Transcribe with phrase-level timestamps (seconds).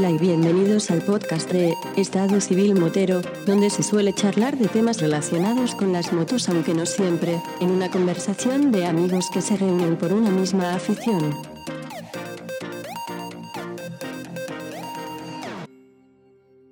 [0.00, 4.98] Hola y bienvenidos al podcast de Estado Civil Motero, donde se suele charlar de temas
[4.98, 9.96] relacionados con las motos, aunque no siempre, en una conversación de amigos que se reúnen
[9.96, 11.34] por una misma afición.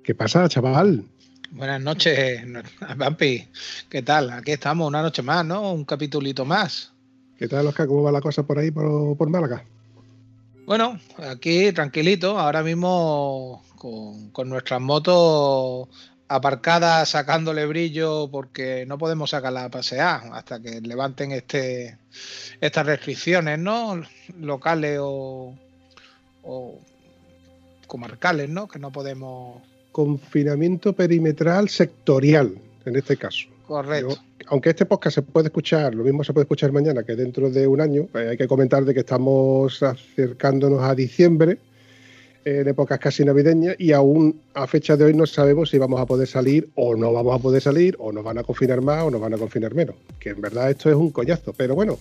[0.03, 1.05] ¿Qué pasa, chaval?
[1.51, 2.41] Buenas noches,
[2.97, 3.47] Vampi.
[3.89, 4.31] ¿Qué tal?
[4.31, 5.71] Aquí estamos, una noche más, ¿no?
[5.71, 6.93] Un capitulito más.
[7.37, 7.85] ¿Qué tal, Oscar?
[7.85, 9.63] ¿Cómo va la cosa por ahí, por, por Málaga?
[10.69, 15.87] Bueno, aquí tranquilito, ahora mismo con, nuestras motos
[16.27, 21.97] aparcadas sacándole brillo porque no podemos sacarla a pasear hasta que levanten este
[22.61, 23.99] estas restricciones, ¿no?
[24.39, 25.55] Locales o,
[27.87, 28.67] comarcales, ¿no?
[28.67, 29.63] Que no podemos.
[29.91, 32.53] Confinamiento perimetral sectorial,
[32.85, 33.48] en este caso.
[33.69, 34.17] Correcto.
[34.47, 37.67] aunque este podcast se puede escuchar, lo mismo se puede escuchar mañana que dentro de
[37.67, 41.59] un año, eh, hay que comentar de que estamos acercándonos a diciembre,
[42.45, 46.07] en épocas casi navideñas, y aún a fecha de hoy no sabemos si vamos a
[46.07, 49.11] poder salir o no vamos a poder salir, o nos van a confinar más o
[49.11, 49.95] nos van a confinar menos.
[50.19, 51.99] Que en verdad esto es un collazo, pero bueno,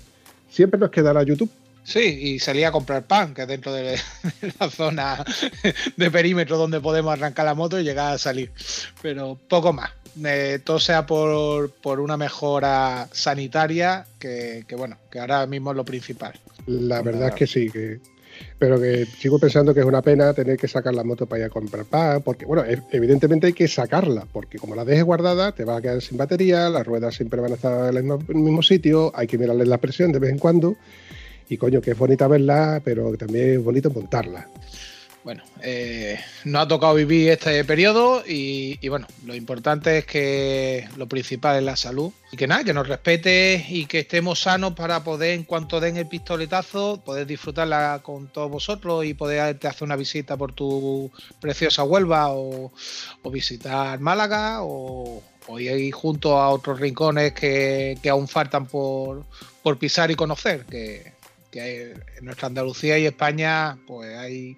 [0.48, 1.50] siempre nos quedará YouTube.
[1.89, 3.98] Sí, y salía a comprar pan, que es dentro de
[4.61, 5.25] la zona
[5.97, 8.53] de perímetro donde podemos arrancar la moto y llegar a salir.
[9.00, 9.91] Pero poco más
[10.64, 16.34] todo sea por, una mejora sanitaria, que, bueno, que ahora mismo es lo principal.
[16.66, 18.00] La verdad es que sí, que,
[18.59, 21.47] pero que sigo pensando que es una pena tener que sacar la moto para ir
[21.47, 25.64] a comprar pan, porque bueno, evidentemente hay que sacarla, porque como la dejes guardada te
[25.64, 29.12] va a quedar sin batería, las ruedas siempre van a estar en el mismo, sitio,
[29.14, 30.77] hay que mirarle la presión de vez en cuando,
[31.48, 34.48] y coño, que es bonita verla, pero también es bonito montarla.
[35.28, 41.06] Bueno, eh, no ha tocado vivir este periodo y, bueno, lo importante es que lo
[41.06, 42.12] principal es la salud.
[42.32, 45.98] Y que nada, que nos respete y que estemos sanos para poder, en cuanto den
[45.98, 51.10] el pistoletazo, poder disfrutarla con todos vosotros y poder hacer una visita por tu
[51.41, 52.72] preciosa Huelva o,
[53.30, 55.22] visitar Málaga o,
[55.59, 59.26] ir junto a otros rincones que, aún faltan por,
[59.78, 61.17] pisar y conocer, que,
[61.58, 64.56] en nuestra Andalucía y España pues hay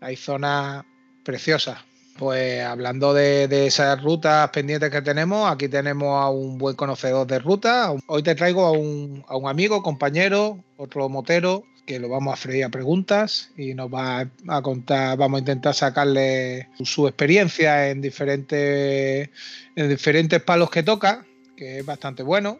[0.00, 0.84] hay zonas
[1.24, 1.78] preciosas.
[2.18, 7.38] Pues hablando de, esas rutas pendientes que tenemos, aquí tenemos a un buen conocedor de
[7.38, 7.92] rutas.
[8.08, 12.70] Hoy te traigo a un, amigo, compañero, otro motero, que lo vamos a freír a
[12.70, 19.30] preguntas y nos va a contar, vamos a intentar sacarle su experiencia en diferentes,
[19.76, 21.24] en diferentes palos que toca,
[21.56, 22.58] que es bastante bueno.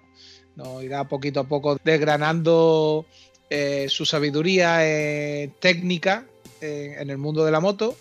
[0.55, 3.07] Nos irá poquito a poco desgranando
[3.51, 4.81] eh, su sabiduría
[5.61, 6.25] técnica
[6.61, 7.97] en, el mundo de la moto.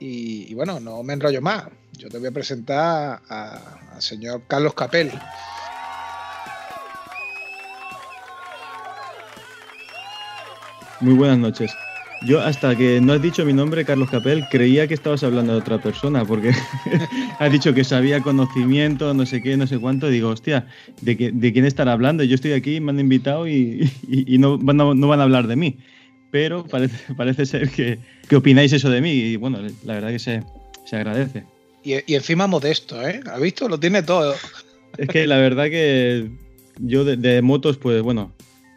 [0.00, 1.64] Y, bueno, no me enrollo más.
[1.92, 5.10] Yo te voy a presentar al señor Carlos Capel.
[11.00, 11.72] Muy buenas noches.
[12.26, 15.60] Yo hasta que no has dicho mi nombre, Carlos Capel, creía que estabas hablando de
[15.60, 16.52] otra persona, porque
[17.38, 20.08] has dicho que sabía conocimiento, no sé qué, no sé cuánto.
[20.08, 20.66] Digo, hostia,
[21.00, 22.24] ¿de, de quién estará hablando?
[22.24, 23.90] Yo estoy aquí, me han invitado y,
[24.38, 25.76] no, no, van a hablar de mí
[26.30, 27.98] pero parece, parece ser que,
[28.34, 30.42] opináis eso de mí y bueno, la verdad que se,
[30.92, 31.44] agradece.
[31.84, 33.20] Y, encima modesto, ¿eh?
[33.32, 33.68] ¿Has visto?
[33.68, 34.34] Lo tiene todo.
[34.98, 36.28] Es que la verdad que
[36.78, 38.32] yo de, motos, pues bueno,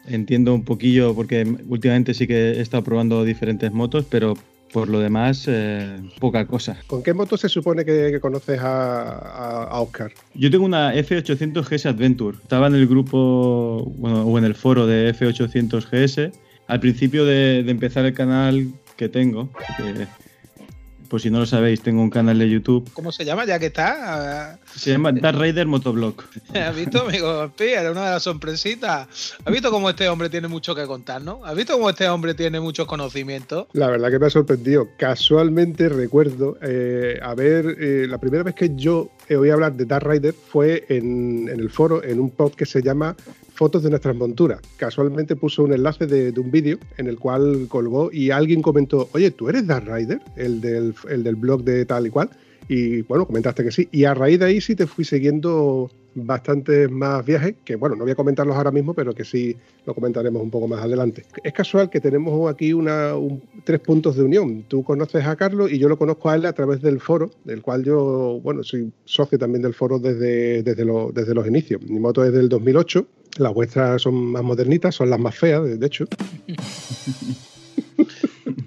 [0.06, 4.34] entiendo un poquillo porque últimamente sí que he estado probando diferentes motos, pero
[4.72, 6.78] por lo demás, eh, poca cosa.
[6.86, 10.12] ¿Con qué moto se supone que, conoces a, Oscar?
[10.34, 12.38] Yo tengo una F800 GS Adventure.
[12.42, 16.32] Estaba en el grupo, bueno, o en el foro de F800 GS
[16.68, 19.50] al principio de, empezar el canal que tengo,
[21.12, 22.88] por si no lo sabéis, tengo un canal de YouTube.
[22.94, 24.58] ¿Cómo se llama ya que está?
[24.74, 26.14] Se llama Dark Raider Motoblog.
[26.54, 27.52] ¿Has visto, amigo?
[27.58, 29.34] Era una de las sorpresitas.
[29.44, 31.44] ¿Has visto cómo este hombre tiene mucho que contar, no?
[31.44, 33.66] ¿Has visto cómo este hombre tiene muchos conocimientos?
[33.74, 34.88] La verdad que me ha sorprendido.
[34.96, 40.08] Casualmente recuerdo, eh, a ver, eh, la primera vez que yo oí hablar de Dark
[40.08, 43.14] Rider fue en, en el foro, en un pod que se llama
[43.62, 44.60] fotos de nuestras monturas.
[44.76, 49.30] Casualmente puso un enlace de, un vídeo en el cual colgó y alguien comentó, oye,
[49.30, 50.20] ¿tú eres Dark Rider?
[50.34, 52.28] El del, el del blog de tal y cual.
[52.66, 53.88] Y bueno, comentaste que sí.
[53.92, 58.02] Y a raíz de ahí sí te fui siguiendo bastantes más viajes, que bueno, no
[58.02, 59.56] voy a comentarlos ahora mismo, pero que sí
[59.86, 61.24] lo comentaremos un poco más adelante.
[61.44, 63.12] Es casual que tenemos aquí una,
[63.62, 64.64] tres puntos de unión.
[64.66, 67.62] Tú conoces a Carlos y yo lo conozco a él a través del foro, del
[67.62, 71.80] cual yo, bueno, soy socio también del foro desde, desde, desde los inicios.
[71.82, 73.06] Mi moto es del 2008,
[73.38, 76.06] las vuestras son más modernitas, son las más feas, de hecho.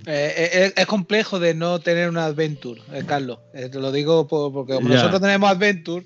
[0.08, 3.40] Eh, es, complejo de no tener una Adventure, Carlos.
[3.54, 6.06] te lo digo porque como nosotros tenemos Adventure.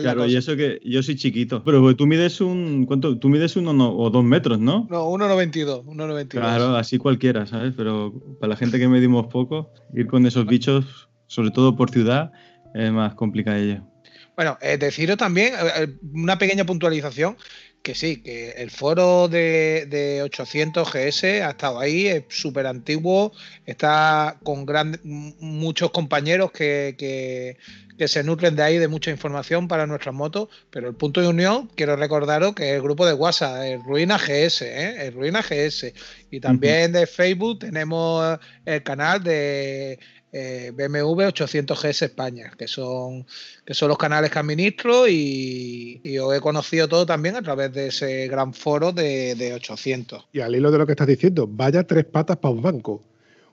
[0.00, 1.62] claro, y eso que yo soy chiquito.
[1.62, 2.86] Pero tú mides un.
[2.86, 3.16] ¿Cuánto?
[3.16, 4.88] Tú mides uno o dos metros, ¿no?
[4.90, 5.84] No, 1,92.
[5.84, 6.28] 1,92.
[6.28, 7.74] Claro, así cualquiera, ¿sabes?
[7.76, 12.32] Pero para la gente que medimos poco, ir con esos bichos, sobre todo por ciudad,
[12.74, 13.93] es más complicado.
[14.36, 17.36] Bueno, eh, deciros también eh, una pequeña puntualización
[17.84, 23.32] que sí, que el foro de, 800 GS ha estado ahí, es súper antiguo,
[23.66, 24.64] está con
[25.04, 27.58] muchos compañeros que,
[28.06, 31.70] se nutren de ahí de mucha información para nuestras motos, pero el punto de unión,
[31.76, 35.06] quiero recordaros que es el grupo de WhatsApp, el Ruina GS, ¿eh?
[35.06, 35.92] el Ruina GS,
[36.30, 39.98] y también de Facebook tenemos el canal de
[40.36, 43.24] eh, BMW 800GS España, que son,
[43.64, 47.72] que son los canales que administro y, y, os he conocido todo también a través
[47.72, 50.26] de ese gran foro de, 800.
[50.32, 53.00] Y al hilo de lo que estás diciendo, vaya tres patas para un banco.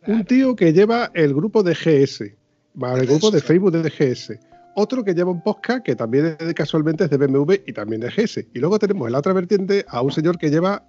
[0.07, 4.39] Un tío que lleva el grupo de GS, el grupo de Facebook de GS.
[4.73, 8.47] Otro que lleva un podcast que también casualmente es de BMW y también de GS.
[8.55, 10.83] Y luego tenemos en la otra vertiente a un señor que lleva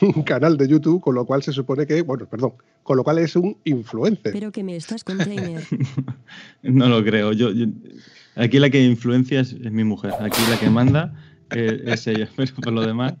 [0.00, 3.18] un canal de YouTube, con lo cual se supone que, bueno, perdón, con lo cual
[3.18, 4.32] es un influencer.
[4.32, 5.62] Pero que me estás container.
[6.62, 7.32] no lo creo.
[7.32, 7.50] Yo,
[8.36, 10.12] aquí la que influencia es, mi mujer.
[10.20, 11.14] Aquí la que manda
[11.50, 12.28] eh, es ella.
[12.36, 13.14] Pero por lo demás.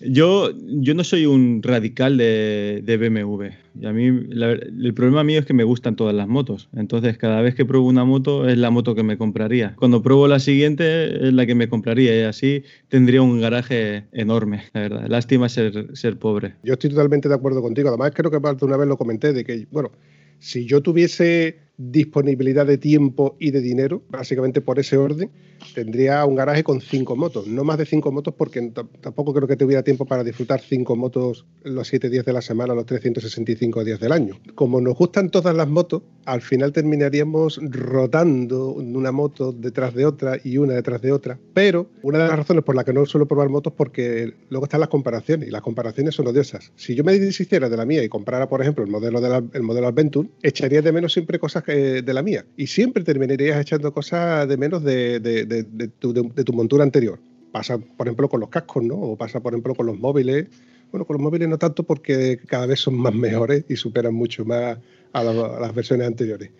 [0.00, 3.46] Yo, yo no soy un radical de, BMW.
[3.80, 6.68] Y a mí el problema mío es que me gustan todas las motos.
[6.74, 9.74] Entonces, cada vez que pruebo una moto es la moto que me compraría.
[9.76, 12.18] Cuando pruebo la siguiente es la que me compraría.
[12.18, 15.06] Y así tendría un garaje enorme, la verdad.
[15.08, 16.54] Lástima ser, ser pobre.
[16.62, 17.88] Yo estoy totalmente de acuerdo contigo.
[17.88, 19.92] Además, creo que parte una vez lo comenté de que, bueno,
[20.38, 25.30] si yo tuviese disponibilidad de tiempo y de dinero, básicamente por ese orden,
[25.74, 29.56] tendría un garaje con cinco motos, no más de cinco motos porque tampoco creo que
[29.56, 34.00] tuviera tiempo para disfrutar cinco motos los siete días de la semana, los 365 días
[34.00, 34.38] del año.
[34.54, 40.38] Como nos gustan todas las motos, al final terminaríamos rotando una moto detrás de otra
[40.42, 43.26] y una detrás de otra, pero una de las razones por las que no suelo
[43.26, 46.72] probar motos porque luego están las comparaciones y las comparaciones son odiosas.
[46.76, 49.62] Si yo me deshiciera de la mía y comprara, por ejemplo, el modelo, de el
[49.62, 52.44] modelo Adventure, echaría de menos siempre cosas de la mía.
[52.56, 57.18] Y siempre terminarías echando cosas de menos de, tu, montura anterior.
[57.52, 58.94] Pasa, por ejemplo, con los cascos, ¿no?
[58.94, 60.46] O pasa, por ejemplo, con los móviles.
[60.90, 64.44] Bueno, con los móviles no tanto porque cada vez son más mejores y superan mucho
[64.44, 64.78] más
[65.12, 66.50] a, las versiones anteriores.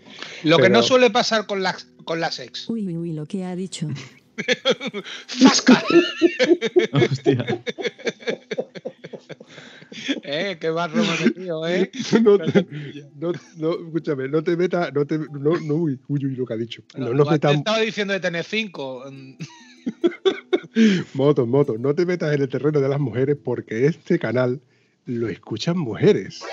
[0.43, 2.69] Lo que no suele pasar con las, con las ex.
[2.69, 3.89] Uy, uy, uy, lo que ha dicho.
[5.27, 5.83] ¡Fasca!
[6.93, 7.63] Hostia.
[10.23, 11.03] Eh, qué barro
[11.35, 11.91] tío, eh.
[12.23, 16.47] No, no, no, escúchame, no te metas, no te, no, no, uy, uy, uy, lo
[16.47, 16.83] que ha dicho.
[16.97, 19.05] No, no, estaba diciendo de tener cinco.
[21.15, 24.61] motos, motos, no te metas en el terreno de las mujeres porque este canal
[25.05, 26.45] lo escuchan mujeres.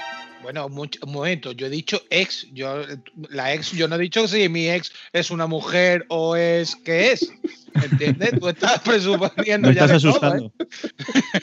[0.43, 2.83] Bueno, un momento, yo he dicho ex, yo
[3.29, 7.13] la ex, yo no he dicho si mi ex es una mujer o es que
[7.13, 7.31] es.
[7.73, 8.39] ¿Entiendes?
[8.39, 9.85] Tú estás presuponiendo ya.
[9.85, 10.51] Estás asustando.
[10.51, 10.67] Todo,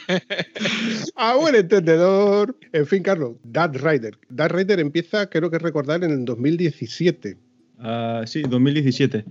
[0.09, 0.23] ¿eh?
[1.17, 2.57] ah, buen entendedor.
[2.73, 4.19] En fin, Carlos, Dark Rider.
[4.29, 7.37] Dark Rider empieza, creo que recordar, en el 2017.
[7.79, 9.25] Ah, sí, 2017.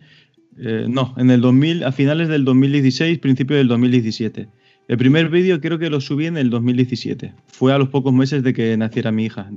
[0.61, 4.49] Eh, no, en el 2000, a finales del 2016, principio del 2017.
[4.89, 7.31] El primer vídeo creo que lo subí en el 2017.
[7.45, 9.47] Fue a los pocos meses de que naciera mi hija.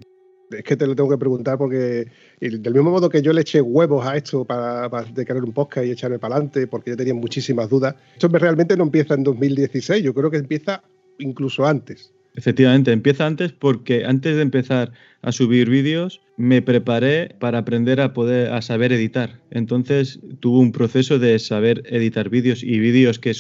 [0.50, 2.06] Es que te lo tengo que preguntar porque
[2.38, 5.86] del mismo modo que yo le eché huevos a esto para, para crear un podcast
[5.86, 10.04] y echarme para adelante porque yo tenía muchísimas dudas, esto realmente no empieza en 2016,
[10.04, 10.82] yo creo que empieza
[11.18, 12.12] incluso antes.
[12.34, 14.92] Efectivamente, empieza antes porque antes de empezar
[15.22, 19.40] a subir vídeos me preparé para aprender a poder a saber editar.
[19.50, 23.32] Entonces tuve un proceso de saber editar vídeos y vídeos que,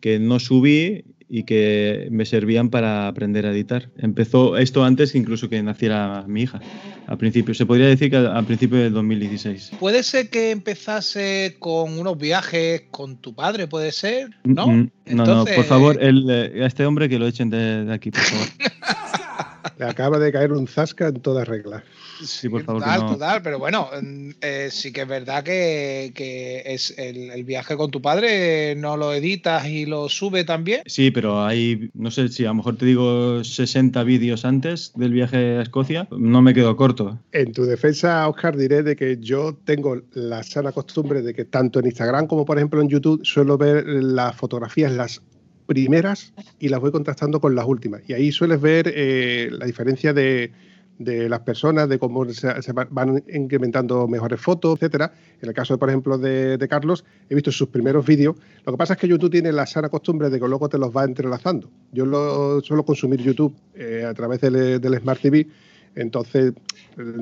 [0.00, 3.90] que no subí y que me servían para aprender a editar.
[3.96, 6.60] Empezó esto antes incluso que naciera mi hija,
[7.06, 7.54] al principio.
[7.54, 9.72] Se podría decir que al principio del 2016.
[9.80, 13.66] ¿Puede ser que empezase con unos viajes con tu padre?
[13.66, 14.30] ¿Puede ser?
[14.44, 14.68] ¿No?
[14.68, 18.10] Mm, no, no, por favor, el, eh, a este hombre que lo echen de, aquí,
[18.10, 18.46] por favor.
[19.78, 21.82] Le acaba de caer un zasca en toda regla.
[22.22, 22.82] Sí, por favor.
[22.82, 23.90] Total, total, pero bueno,
[24.40, 29.66] eh, sí que es verdad que, es el, viaje con tu padre, ¿no lo editas
[29.66, 30.80] y lo sube también?
[30.86, 35.12] Sí, pero hay, no sé si a lo mejor te digo 60 vídeos antes del
[35.12, 37.18] viaje a Escocia, no me quedo corto.
[37.32, 41.80] En tu defensa, Oscar, diré de que yo tengo la sana costumbre de que tanto
[41.80, 45.20] en Instagram como por ejemplo en YouTube suelo ver las fotografías, las
[45.66, 48.02] primeras y las voy contrastando con las últimas.
[48.08, 50.52] Y ahí sueles ver eh, la diferencia de
[50.98, 55.12] de las personas, de cómo se, van incrementando mejores fotos, etcétera.
[55.40, 58.36] En el caso, por ejemplo, de, Carlos, he visto sus primeros vídeos.
[58.64, 60.94] Lo que pasa es que YouTube tiene la sana costumbre de que luego te los
[60.94, 61.70] va entrelazando.
[61.92, 65.46] Yo lo, suelo consumir YouTube eh, a través del, Smart TV
[65.96, 66.52] Entonces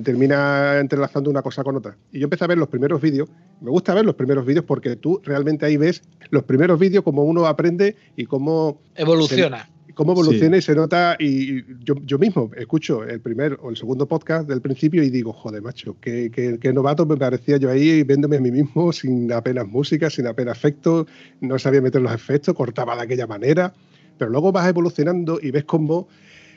[0.02, 1.96] termina entrelazando una cosa con otra.
[2.12, 3.28] Y yo empecé a ver los primeros vídeos.
[3.60, 7.22] Me gusta ver los primeros vídeos porque tú realmente ahí ves los primeros vídeos, como
[7.22, 8.82] uno aprende y cómo...
[8.96, 9.70] Evoluciona.
[9.94, 11.16] cómo evoluciona y se nota.
[11.20, 15.32] Y yo, yo, mismo escucho el primer o el segundo podcast del principio y digo,
[15.32, 19.68] joder, macho, qué, qué, novato me parecía yo ahí viéndome a mí mismo sin apenas
[19.68, 21.06] música, sin apenas efectos,
[21.40, 23.72] no sabía meter los efectos, cortaba de aquella manera.
[24.18, 26.08] Pero luego vas evolucionando y ves cómo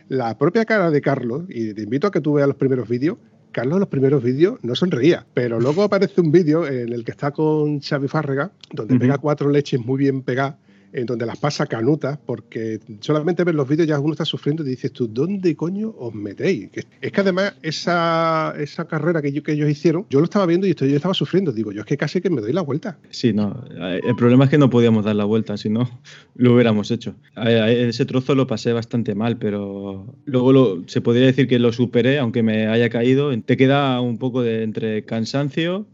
[0.10, 3.18] la propia cara de Carlos, y te invito a que tú veas los primeros vídeos,
[3.52, 7.12] Carlos en los primeros vídeos no sonreía, pero luego aparece un vídeo en el que
[7.12, 10.56] está con Xavi Fárrega, donde pega cuatro leches muy bien pegadas
[10.98, 14.70] en donde las pasa canutas, porque solamente ver los vídeos ya uno está sufriendo y
[14.70, 16.70] dices tú, ¿dónde coño os metéis?
[17.00, 20.72] Es que además esa, esa carrera que, que ellos hicieron, yo lo estaba viendo y
[20.72, 21.52] esto, yo estaba sufriendo.
[21.52, 22.98] Digo, yo es que casi que me doy la vuelta.
[23.12, 23.64] Sí, no.
[23.78, 25.88] El problema es que no podíamos dar la vuelta, si no,
[26.36, 27.14] lo hubiéramos hecho.
[27.36, 32.18] Ese trozo lo pasé bastante mal, pero luego lo, se podría decir que lo superé,
[32.18, 33.40] aunque me haya caído.
[33.42, 35.86] Te queda un poco de entre cansancio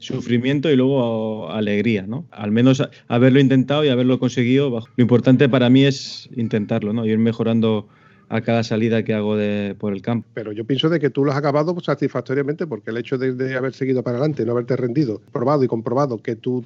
[0.00, 2.26] sufrimiento y luego alegría, ¿no?
[2.30, 4.70] Al menos haberlo intentado y haberlo conseguido.
[4.70, 7.06] Lo importante para mí es intentarlo, ¿no?
[7.06, 7.86] Ir mejorando
[8.28, 9.36] a cada salida que hago
[9.78, 10.28] por el campo.
[10.34, 13.74] Pero yo pienso de que tú lo has acabado satisfactoriamente porque el hecho de, haber
[13.74, 16.64] seguido para adelante, no haberte rendido, probado y comprobado que tú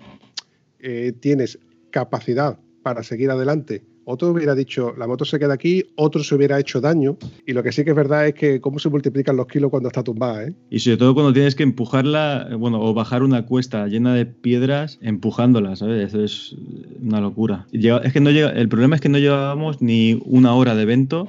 [0.78, 1.58] eh, tienes
[1.90, 6.58] capacidad para seguir adelante otro hubiera dicho, la moto se queda aquí, otro se hubiera
[6.58, 7.16] hecho daño.
[7.46, 9.88] Y lo que sí que es verdad es que cómo se multiplican los kilos cuando
[9.88, 10.54] está tumbada, ¿eh?
[10.70, 14.99] Y sobre todo cuando tienes que empujarla, bueno, o bajar una cuesta llena de piedras
[15.02, 16.08] empujándola, ¿sabes?
[16.08, 16.56] Eso es
[17.02, 17.66] una locura.
[17.73, 21.28] es que no llega, el problema es que no llevábamos ni una hora de evento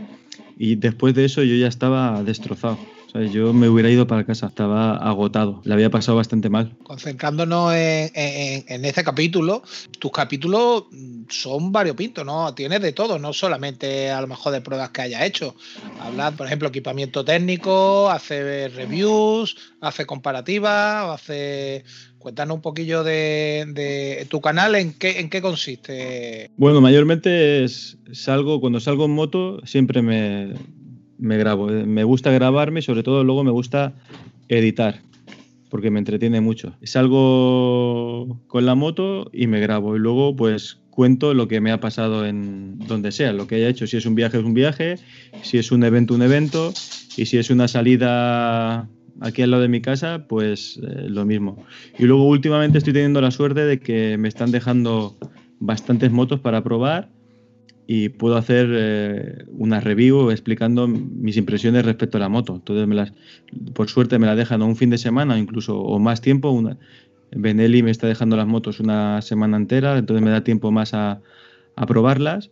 [0.58, 2.78] y después de eso yo ya estaba destrozado.
[3.32, 6.76] Yo me hubiera ido para casa, estaba agotado, le había pasado bastante mal.
[6.84, 9.64] Concentrándonos en, este capítulo,
[10.00, 10.86] tus capítulos
[11.30, 12.54] son variopintos, ¿no?
[12.54, 15.56] Tienes de todo, no solamente a lo mejor de pruebas que haya hecho.
[16.00, 21.86] Hablar, por ejemplo, equipamiento técnico, hace reviews, hace comparativas, hace
[22.26, 26.50] Cuéntanos un poquillo de, tu canal, ¿en qué, ¿en qué consiste?
[26.58, 30.56] Bueno, mayormente es, salgo, cuando salgo en moto, siempre me,
[31.18, 31.70] me grabo.
[31.70, 33.94] Eh, me gusta grabarme sobre todo luego me gusta
[34.48, 35.02] editar,
[35.70, 36.76] porque me entretiene mucho.
[36.84, 41.80] Salgo con la moto y me grabo y luego pues cuento lo que me ha
[41.80, 43.88] pasado en donde sea, lo que haya hecho.
[43.88, 44.96] Si es un viaje es un viaje,
[45.42, 46.74] si es un evento un evento
[47.18, 48.88] y si es una salida
[49.22, 51.66] aquí al lado de mi casa, pues eh, lo mismo.
[51.98, 55.18] Y luego últimamente estoy teniendo la suerte de que me están dejando
[55.60, 57.10] bastantes motos para probar
[57.88, 62.56] y puedo hacer eh, una review explicando mis impresiones respecto a la moto.
[62.56, 63.14] Entonces, me las,
[63.74, 66.50] por suerte me la dejan un fin de semana incluso o más tiempo.
[66.50, 66.78] Una,
[67.32, 71.22] Benelli me está dejando las motos una semana entera, entonces me da tiempo más a,
[71.76, 72.50] a probarlas.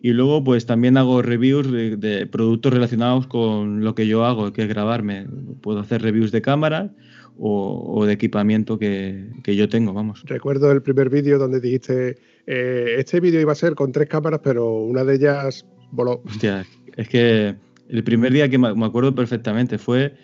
[0.00, 4.62] Y luego, pues también hago reviews de, productos relacionados con lo que yo hago, que
[4.62, 5.26] es grabarme.
[5.60, 6.90] Puedo hacer reviews de cámara
[7.38, 10.24] o, o de equipamiento que, que, yo tengo, vamos.
[10.26, 14.40] Recuerdo el primer vídeo donde dijiste eh, este vídeo iba a ser con tres cámaras,
[14.42, 16.22] pero una de ellas voló.
[16.24, 17.54] Hostia, es que
[17.88, 20.14] el primer día que me acuerdo perfectamente fue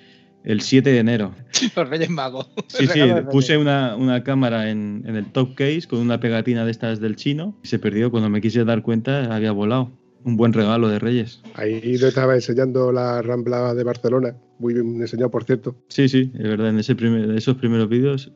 [0.44, 1.34] el 7 de enero.
[1.76, 2.50] Los Reyes Magos.
[2.68, 6.70] Sí, sí, puse una, una cámara en, en, el top case con una pegatina de
[6.70, 8.10] estas del chino y se perdió.
[8.10, 9.92] Cuando me quise dar cuenta, había volado
[10.24, 11.40] un buen regalo de Reyes.
[11.54, 15.76] Ahí le estaba enseñando la Rambla de Barcelona, muy bien enseñado, por cierto.
[15.88, 18.32] Sí, sí, es verdad, en ese primer, esos primeros vídeos,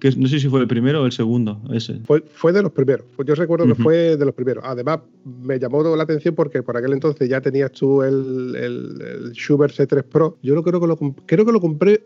[0.00, 2.00] que no sé si fue el primero o el segundo, ese.
[2.04, 4.64] Fue, fue de los primeros, yo recuerdo que fue de los primeros.
[4.66, 9.74] Además, me llamó la atención porque por aquel entonces ya tenías tú el, el, Schubert
[9.74, 10.38] C3 Pro.
[10.42, 12.02] Yo lo creo que lo, creo que lo compré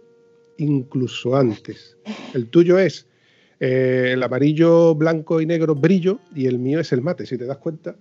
[0.58, 1.96] incluso antes.
[2.34, 3.06] El tuyo es
[3.60, 7.46] eh, el amarillo, blanco y negro brillo y el mío es el mate, si te
[7.46, 7.96] das cuenta.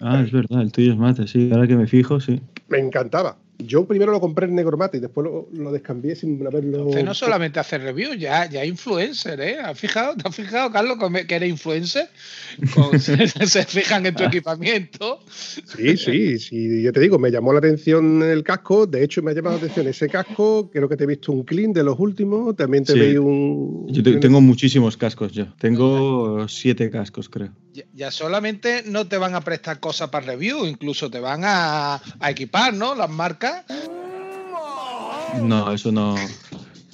[0.00, 1.50] Ah, es verdad, el tuyo es mate, sí.
[1.52, 2.40] Ahora que me fijo, sí.
[2.68, 3.36] Me encantaba.
[3.58, 6.78] Yo primero lo compré en negro mate y después lo, lo descambié sin haberlo.
[6.78, 9.58] Entonces no solamente hace reviews, ya, ya influencer, ¿eh?
[9.58, 10.96] ¿Has fijado, ¿Te has fijado, Carlos,
[11.26, 12.08] que eres influencer?
[13.00, 15.20] se, fijan en tu equipamiento.
[15.28, 16.82] Sí, sí, sí.
[16.82, 18.86] Yo te digo, me llamó la atención el casco.
[18.86, 20.70] De hecho, me ha llamado la atención ese casco.
[20.70, 22.54] Creo que te he visto un clean de los últimos.
[22.54, 23.16] También te sí.
[23.16, 23.88] un.
[23.88, 25.46] Yo tengo muchísimos cascos yo.
[25.58, 27.50] Tengo siete cascos, creo.
[27.94, 32.30] Ya, solamente no te van a prestar cosas para review, incluso te van a, a
[32.30, 32.96] equipar, ¿no?
[32.96, 33.47] Las marcas
[35.42, 36.16] no, eso no.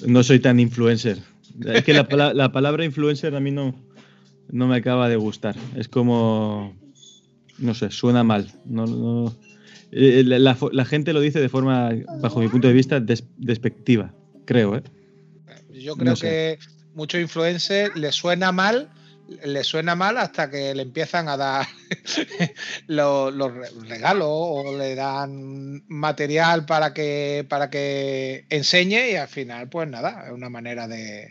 [0.05, 1.19] No soy tan influencer.
[1.65, 3.73] Es que la, la palabra influencer a mí no,
[4.49, 5.55] no me acaba de gustar.
[5.75, 6.75] Es como.
[7.57, 8.51] No sé, suena mal.
[8.65, 9.33] No,
[9.91, 14.75] eh, la, la, gente lo dice de forma, bajo mi punto de vista, despectiva, creo.
[14.75, 14.83] ¿eh?
[15.71, 16.59] Yo creo que
[16.93, 18.89] muchos influencers les suena mal
[19.43, 21.67] le suena mal hasta que le empiezan a dar
[22.87, 23.33] los,
[23.87, 30.25] regalos o le dan material para que, para que enseñe y al final, pues nada,
[30.27, 31.29] es una manera de,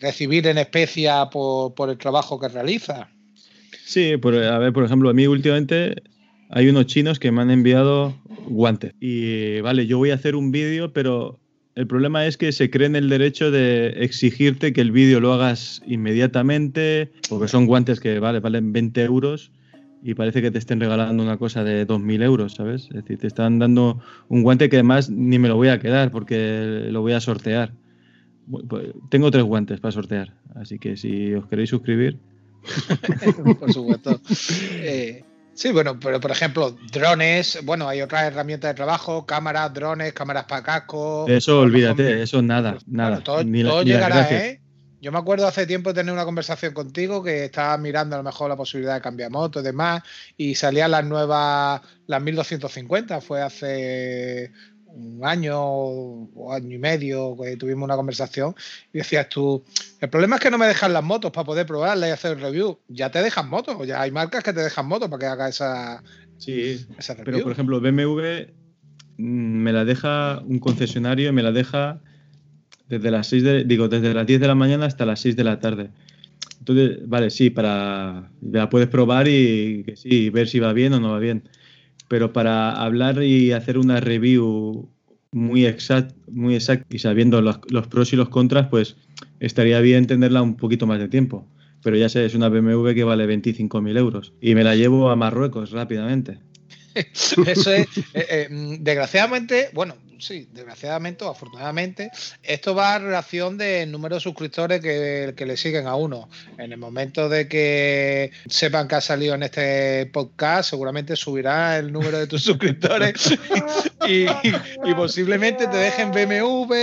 [0.00, 3.08] recibir en especia por, por, el trabajo que realiza.
[3.84, 6.02] Sí, a ver, por ejemplo, a mí últimamente
[6.50, 8.14] hay unos chinos que me han enviado
[8.46, 8.94] guantes.
[9.00, 11.41] Y vale, yo voy a hacer un vídeo, pero
[11.74, 15.82] el problema es que se creen el derecho de exigirte que el vídeo lo hagas
[15.86, 19.50] inmediatamente, porque son guantes que vale, valen 20 euros
[20.02, 22.88] y parece que te estén regalando una cosa de 2.000 euros, ¿sabes?
[22.90, 26.10] Es decir, te están dando un guante que además ni me lo voy a quedar
[26.10, 27.72] porque lo voy a sortear.
[28.68, 32.18] Pues, tengo tres guantes para sortear, así que si os queréis suscribir.
[33.58, 34.20] Por supuesto.
[34.84, 35.22] Eh,
[35.62, 40.46] Sí, bueno, pero por ejemplo, drones, bueno, hay otras herramientas de trabajo, cámaras, drones, cámaras
[40.46, 41.24] para casco.
[41.28, 43.22] Eso, olvídate, eso nada, nada.
[43.22, 43.44] todo,
[43.84, 44.60] llegará, ¿eh?
[45.00, 48.24] Yo me acuerdo hace tiempo de tener una conversación contigo que estaba mirando a lo
[48.24, 50.02] mejor la posibilidad de cambiar moto y demás,
[50.36, 54.50] y salían las nuevas, las 1250, fue hace
[54.94, 58.54] un año o año y medio que tuvimos una conversación
[58.92, 59.62] y decías tú,
[60.00, 62.40] el problema es que no me dejan las motos para poder probarlas y hacer el
[62.40, 62.78] review.
[62.88, 66.02] Ya te dejan motos, ya hay marcas que te dejan motos para que haga esa,
[66.38, 66.84] sí,
[67.24, 68.52] Pero por ejemplo, BMW
[69.18, 69.22] mm,
[69.62, 72.00] me la deja un concesionario y me la deja
[72.88, 75.44] desde las 6 de, digo, desde las 10 de la mañana hasta las 6 de
[75.44, 75.90] la tarde.
[76.58, 81.00] Entonces, vale, sí, para la puedes probar y que sí, ver si va bien o
[81.00, 81.42] no va bien
[82.08, 84.88] pero para hablar y hacer una review
[85.32, 88.96] muy exacta muy exact y sabiendo los, pros y los contras, pues
[89.40, 91.46] estaría bien tenerla un poquito más de tiempo.
[91.82, 95.16] Pero ya sé, es una BMW que vale 25.000 euros y me la llevo a
[95.16, 96.38] Marruecos rápidamente.
[97.46, 98.48] Eso es, eh, eh,
[98.80, 102.10] desgraciadamente, bueno, sí, desgraciadamente o afortunadamente,
[102.42, 106.28] esto va a relación del número de suscriptores que, le siguen a uno.
[106.58, 111.92] En el momento de que sepan que ha salido en este podcast, seguramente subirá el
[111.92, 113.36] número de tus suscriptores
[114.08, 114.26] y,
[114.94, 116.74] posiblemente te dejen BMW.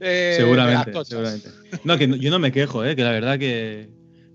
[0.00, 1.48] Eh, seguramente, seguramente.
[1.84, 3.88] No, que yo no me quejo, que la verdad que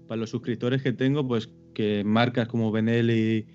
[0.07, 3.47] para los suscriptores que tengo, pues que marcas como Benelli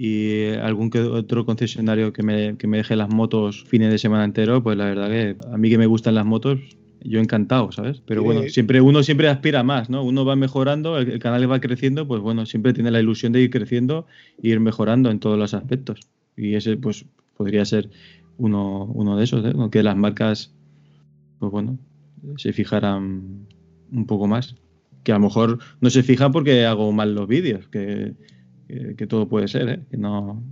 [0.00, 4.24] y algún que otro concesionario que me, que me deje las motos fines de semana
[4.24, 6.60] entero, pues la verdad que a mí que me gustan las motos,
[7.02, 8.00] yo encantado, ¿sabes?
[8.06, 10.04] Pero bueno, siempre uno siempre aspira más, ¿no?
[10.04, 13.50] Uno va mejorando, el, canal va creciendo, pues bueno, siempre tiene la ilusión de ir
[13.50, 14.06] creciendo
[14.40, 15.98] e ir mejorando en todos los aspectos.
[16.36, 17.04] Y ese, pues,
[17.36, 17.90] podría ser
[18.36, 19.52] uno, uno de esos, ¿eh?
[19.72, 20.52] Que las marcas,
[21.40, 21.76] pues bueno,
[22.36, 23.48] se fijaran
[23.90, 24.54] un poco más.
[25.02, 28.14] Que a lo mejor no se fijan porque hago mal los vídeos, que
[28.68, 29.80] que, todo puede ser, ¿eh?
[29.90, 30.42] que no,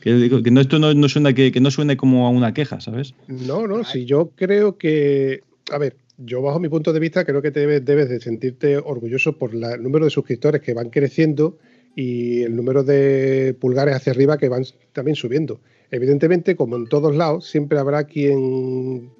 [0.00, 3.14] que, digo, que no, esto no, suena que, no suene como a una queja, ¿sabes?
[3.28, 7.40] No, no, si yo creo que, a ver, yo bajo mi punto de vista creo
[7.40, 11.58] que debes, debes de sentirte orgulloso por el número de suscriptores que van creciendo
[11.94, 15.60] y el número de pulgares hacia arriba que van también subiendo.
[15.90, 19.10] Evidentemente, como en todos lados, siempre habrá quien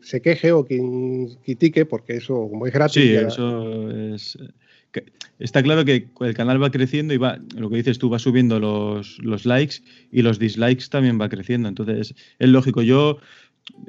[0.00, 3.02] se queje o quien critique, porque eso, como es gratis.
[3.02, 4.38] Sí, eso es
[5.38, 8.60] está claro que el canal va creciendo y va, lo que dices tú, va subiendo
[8.60, 9.76] los, likes
[10.10, 11.68] y los dislikes también va creciendo.
[11.68, 12.82] Entonces, es lógico.
[12.82, 13.18] Yo,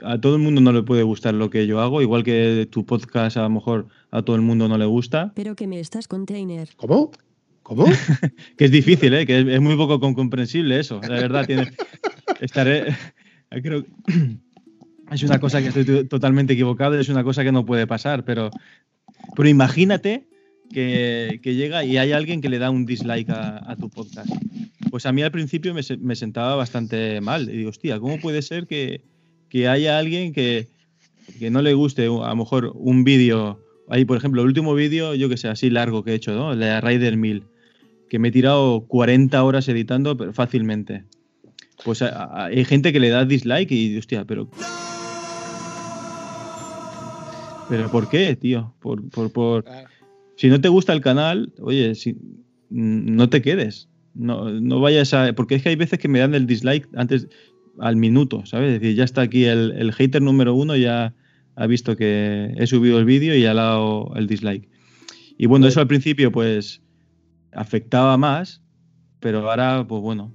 [0.04, 2.86] a todo el mundo no le puede gustar lo que yo hago, igual que tu
[2.86, 5.32] podcast a lo mejor a todo el mundo no le gusta.
[5.36, 6.70] Pero que me estás container.
[6.78, 7.12] ¿Cómo?
[7.62, 7.86] ¿Cómo?
[8.58, 9.26] que es difícil, ¿eh?
[9.26, 11.00] que es, muy poco comprensible eso.
[11.02, 11.72] La verdad, tiene,
[12.40, 12.96] estaré.
[13.62, 13.86] Creo,
[15.12, 18.50] es una cosa que estoy totalmente equivocado, es una cosa que no puede pasar, pero,
[19.36, 20.28] pero imagínate
[20.72, 24.30] que, llega y hay alguien que le da un dislike a, tu podcast.
[24.90, 27.50] Pues a mí al principio me, sentaba bastante mal.
[27.50, 29.02] Y digo, hostia, ¿cómo puede ser que,
[29.68, 30.68] haya alguien que,
[31.52, 33.60] no le guste a lo mejor un vídeo?
[33.90, 36.54] Ahí, por ejemplo, el último vídeo, yo que sé, así largo que he hecho, ¿no?
[36.54, 37.44] El de Rider 1000,
[38.10, 41.04] que me he tirado 40 horas editando pero fácilmente.
[41.84, 44.50] Pues hay gente que le da dislike y, hostia, pero...
[47.70, 48.74] ¿Pero por qué, tío?
[48.80, 49.66] Por, por, por,
[50.36, 52.18] si no te gusta el canal, oye, si,
[52.70, 53.90] no te quedes.
[54.14, 55.34] No, no vayas a.
[55.34, 57.28] Porque es que hay veces que me dan el dislike antes
[57.80, 58.74] al minuto, ¿sabes?
[58.74, 61.16] Es decir, ya está aquí el, el hater número uno, ya
[61.56, 64.70] ha visto que he subido el vídeo y ha dado el dislike.
[65.38, 66.82] Y bueno, eso al principio, pues,
[67.52, 68.62] afectaba más,
[69.20, 70.34] pero ahora, pues bueno,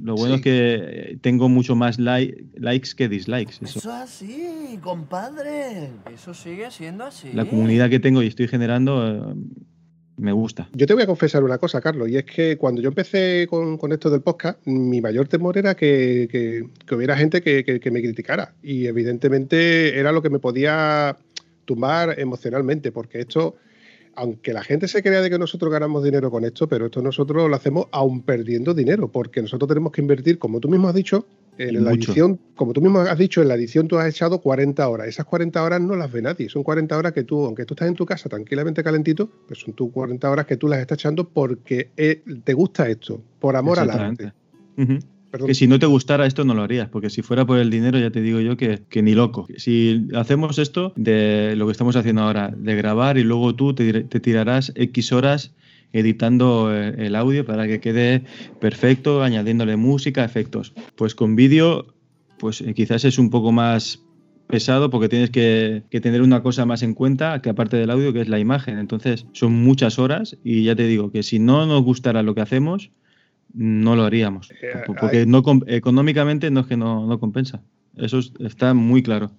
[0.00, 3.54] lo bueno es que tengo mucho más likes que dislikes.
[3.62, 3.78] Eso.
[3.78, 5.90] es así, compadre.
[6.12, 7.32] Eso sigue siendo así.
[7.32, 9.34] La comunidad que tengo y estoy generando eh,
[10.16, 10.68] me gusta.
[10.72, 13.92] Yo te voy a confesar una cosa, Carlos, y es que cuando yo empecé con,
[13.92, 18.54] esto del podcast, mi mayor temor era que, hubiera gente que, me criticara.
[18.62, 21.16] Y evidentemente era lo que me podía
[21.64, 23.56] tumbar emocionalmente, porque esto
[24.16, 27.48] aunque la gente se crea de que nosotros ganamos dinero con esto, pero esto nosotros
[27.48, 31.26] lo hacemos aún perdiendo dinero, porque nosotros tenemos que invertir, como tú mismo has dicho,
[31.58, 34.88] en la edición, como tú mismo has dicho, en la edición tú has echado 40
[34.88, 35.06] horas.
[35.06, 36.48] Esas 40 horas no las ve nadie.
[36.48, 39.72] Son 40 horas que tú, aunque tú estás en tu casa tranquilamente calentito, pues son
[39.74, 43.78] tus 40 horas que tú las estás echando porque eh, te gusta esto, por amor
[43.78, 44.32] al arte.
[45.38, 47.98] Que si no te gustara esto no lo harías, porque si fuera por el dinero
[47.98, 49.46] ya te digo yo que, ni loco.
[49.56, 54.04] Si hacemos esto de lo que estamos haciendo ahora, de grabar y luego tú te,
[54.04, 55.52] tirarás X horas
[55.92, 58.24] editando eh, el audio para que quede
[58.60, 60.72] perfecto, añadiéndole música, efectos.
[60.96, 61.94] Pues con vídeo,
[62.38, 64.00] pues eh, quizás es un poco más
[64.46, 68.12] pesado porque tienes que, que, tener una cosa más en cuenta que aparte del audio,
[68.12, 68.78] que es la imagen.
[68.78, 72.40] Entonces son muchas horas y ya te digo que si no nos gustara lo que
[72.40, 72.90] hacemos,
[73.54, 74.50] no lo haríamos.
[74.50, 77.62] Eh, porque no, económicamente no es que no, compensa.
[77.96, 79.30] Eso está muy claro.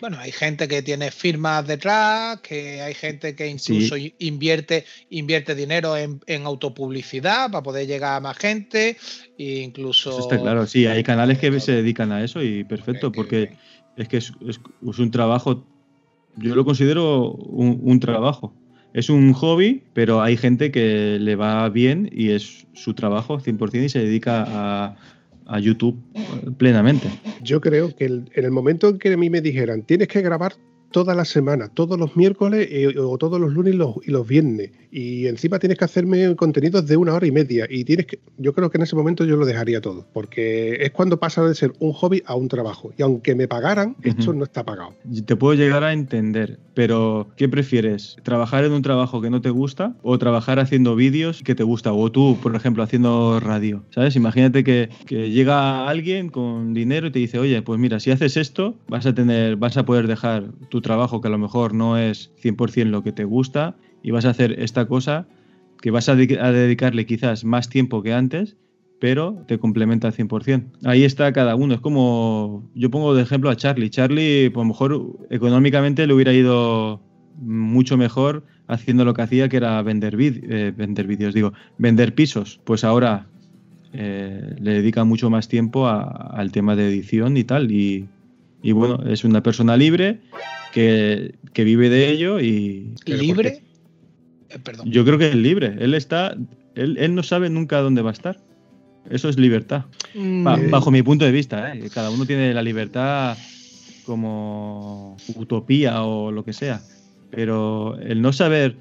[0.00, 5.96] Bueno, hay gente que tiene firmas detrás, que hay gente que incluso invierte, invierte dinero
[5.96, 8.96] en, autopublicidad para poder llegar a más gente.
[9.38, 10.10] E incluso.
[10.10, 13.56] Eso está claro, sí, hay canales que se dedican a eso y perfecto, porque
[13.96, 14.32] es que es,
[14.80, 15.64] un trabajo.
[16.36, 18.54] Yo lo considero un trabajo
[18.94, 23.84] es un hobby, pero hay gente que le va bien y es su trabajo 100%
[23.84, 24.96] y se dedica a,
[25.46, 25.98] a YouTube
[26.56, 27.08] plenamente.
[27.42, 30.54] Yo creo que en el momento en que a mí me dijeran, tienes que grabar
[30.90, 34.70] toda la semana, todos los miércoles eh, o todos los lunes y los, viernes.
[34.90, 37.66] Y encima tienes que hacerme contenidos de una hora y media.
[37.68, 40.06] Y tienes que, yo creo que en ese momento yo lo dejaría todo.
[40.12, 42.92] Porque es cuando pasa de ser un hobby a un trabajo.
[42.96, 44.94] Y aunque me pagaran, esto no está pagado.
[45.26, 48.16] Te puedo llegar a entender, pero ¿qué prefieres?
[48.22, 51.92] ¿Trabajar en un trabajo que no te gusta o trabajar haciendo vídeos que te gusta?
[51.92, 53.84] O tú, por ejemplo, haciendo radio.
[53.90, 54.16] ¿Sabes?
[54.16, 58.36] Imagínate que, que llega alguien con dinero y te dice, oye, pues mira, si haces
[58.36, 61.98] esto, vas a tener, vas a poder dejar tu trabajo que a lo mejor no
[61.98, 65.26] es 100% lo que te gusta y vas a hacer esta cosa
[65.80, 68.56] que vas a, dedicarle quizás más tiempo que antes,
[69.00, 70.64] pero te complementa al 100%.
[70.84, 71.74] Ahí está cada uno.
[71.74, 73.90] Es como, yo pongo de ejemplo a Charlie.
[73.90, 77.00] Charlie, pues a lo mejor económicamente le hubiera ido
[77.40, 82.60] mucho mejor haciendo lo que hacía, que era vender, eh, vender vídeos, digo, vender pisos.
[82.64, 83.28] Pues ahora
[83.92, 87.70] eh, le dedica mucho más tiempo al tema de edición y tal.
[87.70, 88.08] Y,
[88.62, 90.20] y bueno, es una persona libre
[90.72, 92.94] que, vive de ello y...
[93.06, 93.62] ¿Libre?
[94.48, 94.90] Eh, perdón.
[94.90, 95.76] Yo creo que es libre.
[95.78, 96.36] Él está...
[96.74, 98.40] Él, no sabe nunca dónde va a estar.
[99.10, 99.86] Eso es libertad.
[100.14, 100.70] Mm.
[100.70, 101.88] bajo mi punto de vista, ¿eh?
[101.92, 103.36] cada uno tiene la libertad
[104.04, 106.80] como utopía o lo que sea.
[107.30, 108.76] Pero el no saber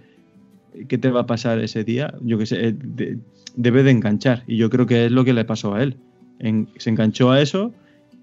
[0.88, 3.18] qué te va a pasar ese día, yo que sé, eh,
[3.56, 4.44] debe de enganchar.
[4.48, 5.98] Y yo creo que es lo que le pasó a él.
[6.78, 7.74] se enganchó a eso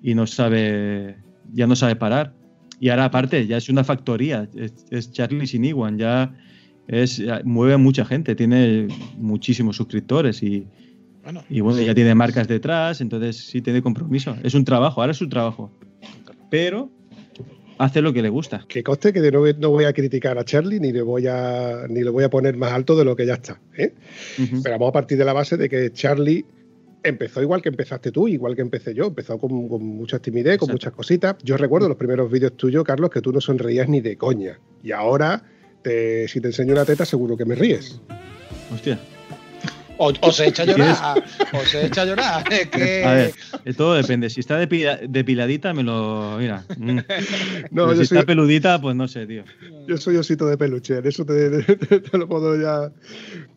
[0.03, 1.17] y no sabe,
[1.53, 2.33] ya no sabe parar.
[2.81, 4.49] Y ahora aparte, ya es una factoría,
[4.91, 6.35] es, Charlie Siniguan, ya
[6.89, 10.67] es, mueve a mucha gente, tiene muchísimos suscriptores y
[11.23, 14.37] bueno, y bueno, ya tiene marcas detrás, entonces sí tiene compromiso.
[14.43, 15.71] Es un trabajo, ahora es un trabajo.
[16.51, 16.91] Pero
[17.79, 18.65] hace lo que le gusta.
[18.69, 22.03] Que coste que no, no voy a criticar a Charlie ni le voy a ni
[22.03, 23.61] le voy a poner más alto de lo que ya está.
[23.77, 23.95] ¿eh?
[24.37, 26.45] Pero vamos a partir de la base de que Charlie
[27.05, 29.07] empezó igual que empezaste tú, igual que empecé yo.
[29.07, 31.37] Empezó con, mucha timidez, con muchas cositas.
[31.43, 34.59] Yo recuerdo los primeros vídeos tuyos, Carlos, que tú no sonreías ni de coña.
[34.83, 35.45] Y ahora,
[35.85, 38.01] si te enseño la teta, seguro que me ríes.
[38.73, 38.99] Hostia.
[39.97, 41.25] O, se echa a llorar.
[41.53, 42.45] o se echa a llorar.
[42.53, 43.05] Es que...
[43.05, 43.35] A ver,
[43.77, 44.29] todo depende.
[44.31, 46.37] Si está depiladita, me lo.
[46.39, 46.65] Mira.
[46.77, 46.99] Mm.
[47.71, 49.45] No, si está peludita, pues no sé, tío.
[49.87, 50.99] Yo soy osito de peluche.
[50.99, 52.91] En eso te, te, lo puedo ya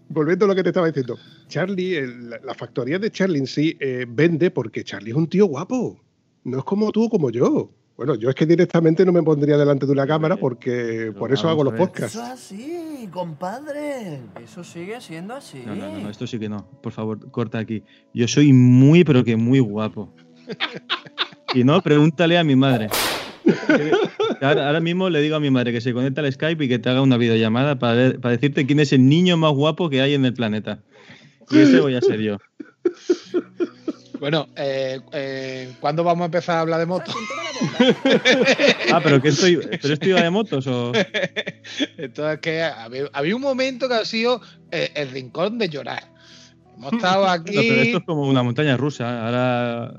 [0.09, 2.01] volviendo a lo que te estaba diciendo, Charlie,
[2.43, 5.99] la, factoría de Charlie en sí eh, vende porque Charlie es un tío guapo.
[6.43, 7.71] No es como tú o como yo.
[7.97, 11.49] Bueno, yo es que directamente no me pondría delante de una cámara porque por eso
[11.49, 12.15] hago los podcasts.
[12.15, 14.19] Eso es así, compadre.
[14.43, 15.63] Eso sigue siendo así.
[15.65, 16.69] No, no, no, esto sí que no.
[16.83, 17.83] Por favor, corta aquí.
[18.13, 20.13] Yo soy muy, pero que muy guapo.
[21.55, 22.89] y no, pregúntale a mi madre.
[24.41, 26.89] Ahora, mismo le digo a mi madre que se conecte al Skype y que te
[26.89, 30.23] haga una videollamada para, para decirte quién es el niño más guapo que hay en
[30.23, 30.83] el planeta.
[31.49, 32.37] Y ese voy a ser yo.
[34.19, 37.15] Bueno, eh, eh, ¿cuándo vamos a empezar a hablar de motos?
[38.93, 40.91] ah, pero que estoy, pero estoy de motos o.
[41.97, 46.03] Entonces que había, un momento que ha sido eh, el rincón de llorar.
[46.75, 47.55] Hemos estado aquí.
[47.55, 49.25] pero esto es como una montaña rusa.
[49.25, 49.93] Ahora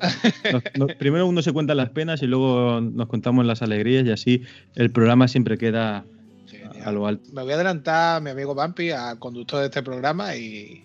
[0.98, 4.42] primero uno se cuenta las penas y luego nos contamos las alegrías y así
[4.74, 6.04] el programa siempre queda
[6.84, 7.28] a lo alto.
[7.32, 10.84] Me voy a adelantar a mi amigo Vampi, al conductor de este programa y,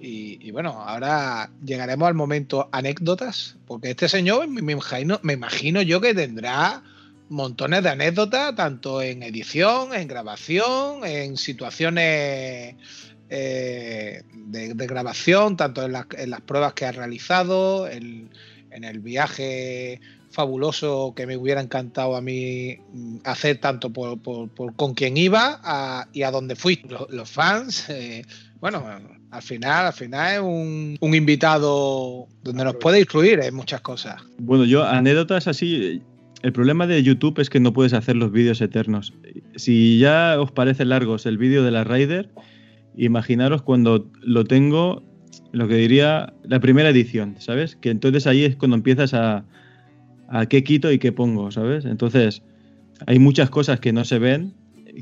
[0.00, 4.72] y, bueno, ahora llegaremos al momento anécdotas, porque este señor me
[5.32, 6.82] imagino, yo que tendrá
[7.28, 12.76] montones de anécdotas, tanto en edición, en grabación, en situaciones
[13.30, 18.30] eh, de, grabación, tanto en, las pruebas que ha realizado, en,
[18.70, 24.20] el viaje fabuloso que me hubiera encantado a mí mm, hacer tanto por,
[24.76, 26.80] con quien iba y a dónde fui.
[27.08, 28.24] Los, fans, eh,
[28.60, 28.84] bueno,
[29.30, 34.22] al final, al final es un, un invitado donde nos puede instruir en muchas cosas.
[34.38, 36.02] Bueno, yo anécdotas así,
[36.42, 39.12] el problema de YouTube es que no puedes hacer los vídeos eternos.
[39.56, 42.30] Si ya os parece largos el vídeo de la Rider,
[42.96, 45.02] imaginaros cuando lo tengo,
[45.52, 47.76] lo que diría, la primera edición, ¿sabes?
[47.76, 49.44] Que entonces ahí es cuando empiezas a,
[50.28, 51.84] a qué quito y qué pongo, ¿sabes?
[51.84, 52.42] Entonces,
[53.06, 54.54] hay muchas cosas que no se ven,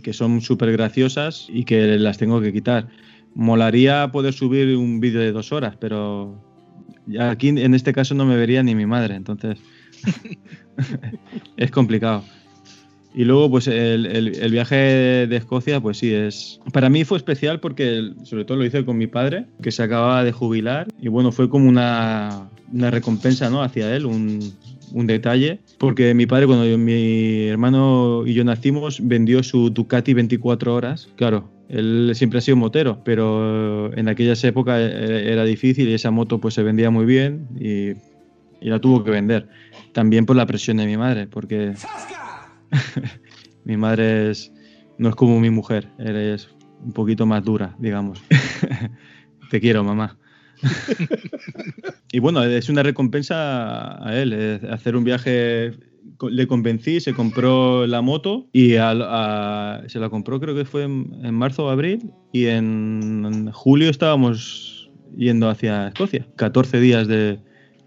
[0.03, 2.89] que son súper graciosas y que las tengo que quitar.
[3.37, 6.42] Molaría poder subir un vídeo de dos horas, pero
[7.20, 9.59] aquí en este caso no me vería ni mi madre, entonces
[11.57, 12.25] es complicado.
[13.16, 14.77] Y luego, pues el, viaje
[15.27, 16.61] de Escocia, pues sí, es.
[16.70, 20.22] Para mí fue especial porque, sobre todo, lo hice con mi padre, que se acababa
[20.22, 20.87] de jubilar.
[21.01, 23.62] Y bueno, fue como una, recompensa, ¿no?
[23.62, 24.40] Hacia él, un,
[24.92, 25.61] detalle.
[25.79, 31.09] Porque mi padre, cuando mi hermano y yo nacimos, vendió su Ducati 24 horas.
[31.16, 36.11] Claro, él siempre ha sido motero, pero en aquellas épocas e, era difícil y esa
[36.11, 37.94] moto pues se vendía muy bien y
[38.61, 39.49] y la tuvo que vender.
[39.92, 41.75] También por la presión de mi madre, porque
[43.64, 44.53] mi madre es,
[44.99, 46.49] no es como mi mujer, eres
[46.85, 48.22] un poquito más dura, digamos.
[49.51, 50.18] Te quiero, mamá.
[52.12, 55.73] y bueno, es una recompensa a él, hacer un viaje.
[56.31, 61.66] Le convencí, se compró la moto y se la compró, creo que fue en, marzo
[61.66, 66.27] o abril, y en julio estábamos yendo hacia Escocia.
[66.37, 67.40] 14 días de,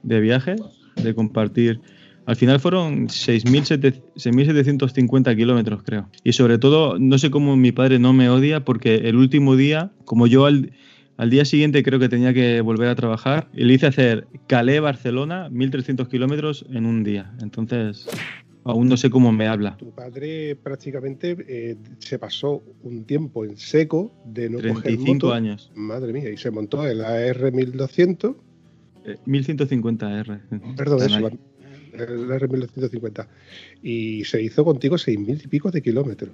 [0.03, 0.57] de viaje,
[1.01, 1.81] de compartir.
[2.25, 6.07] Al final fueron 6.750 kilómetros, creo.
[6.23, 9.91] Y sobre todo, no sé cómo mi padre no me odia, porque el último día,
[10.05, 10.71] como yo al,
[11.19, 16.07] al día siguiente creo que tenía que volver a trabajar, le hice hacer Calais-Barcelona, 1.300
[16.07, 17.33] kilómetros en un día.
[17.41, 18.07] Entonces,
[18.63, 19.75] aún no sé cómo me habla.
[19.75, 25.69] Tu padre prácticamente eh, se pasó un tiempo en seco de no 35 años.
[25.75, 28.35] Madre mía, y se montó en la R1200
[29.25, 30.75] 1150R.
[30.77, 31.27] Perdón, eso,
[32.01, 33.27] el R1150.
[33.83, 36.31] Y se hizo contigo 6.000 y pico de kilómetros.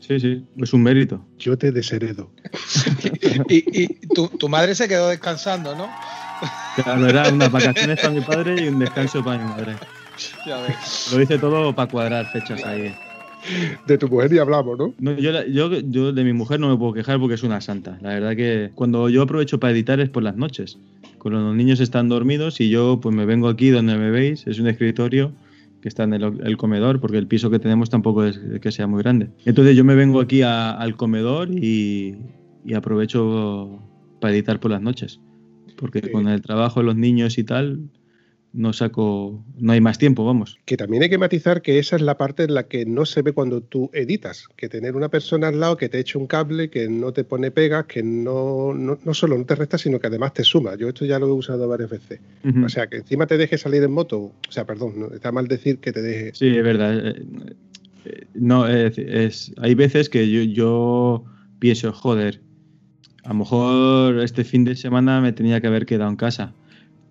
[0.00, 1.26] Sí, sí, es un mérito.
[1.38, 2.30] Yo te desheredo.
[3.48, 5.88] y, tu, madre se quedó descansando, ¿no?
[6.76, 9.76] Claro, era unas vacaciones para mi padre y un descanso para mi madre.
[10.46, 11.10] Ya ves.
[11.12, 12.94] Lo hice todo para cuadrar fechas ahí.
[13.86, 14.94] De tu mujer y hablamos, ¿no?
[14.98, 17.98] no yo, yo, yo, de mi mujer no me puedo quejar porque es una santa.
[18.02, 20.76] La verdad que cuando yo aprovecho para editar es por las noches
[21.20, 24.58] cuando los niños están dormidos y yo pues me vengo aquí donde me veis, es
[24.58, 25.32] un escritorio
[25.80, 29.02] que está en el, comedor, porque el piso que tenemos tampoco es que sea muy
[29.02, 29.30] grande.
[29.46, 32.16] Entonces yo me vengo aquí al comedor y,
[32.64, 33.80] y, aprovecho
[34.20, 35.20] para editar por las noches,
[35.76, 37.90] porque con el trabajo de los niños y tal,
[38.52, 40.58] no saco, no hay más tiempo, vamos.
[40.64, 43.22] Que también hay que matizar que esa es la parte en la que no se
[43.22, 46.68] ve cuando tú editas, que tener una persona al lado que te eche un cable,
[46.70, 50.08] que no te pone pegas, que no, no, no solo no te resta, sino que
[50.08, 50.74] además te suma.
[50.76, 52.20] Yo esto ya lo he usado varias veces.
[52.64, 55.78] O sea, que encima te deje salir en moto, o sea, perdón, está mal decir
[55.78, 56.34] que te deje.
[56.34, 57.08] Sí, es verdad.
[57.08, 57.22] Eh,
[58.04, 61.24] eh, no, es, hay veces que yo, yo
[61.58, 62.40] pienso, joder,
[63.30, 66.52] a lo mejor este fin de semana me tenía que haber quedado en casa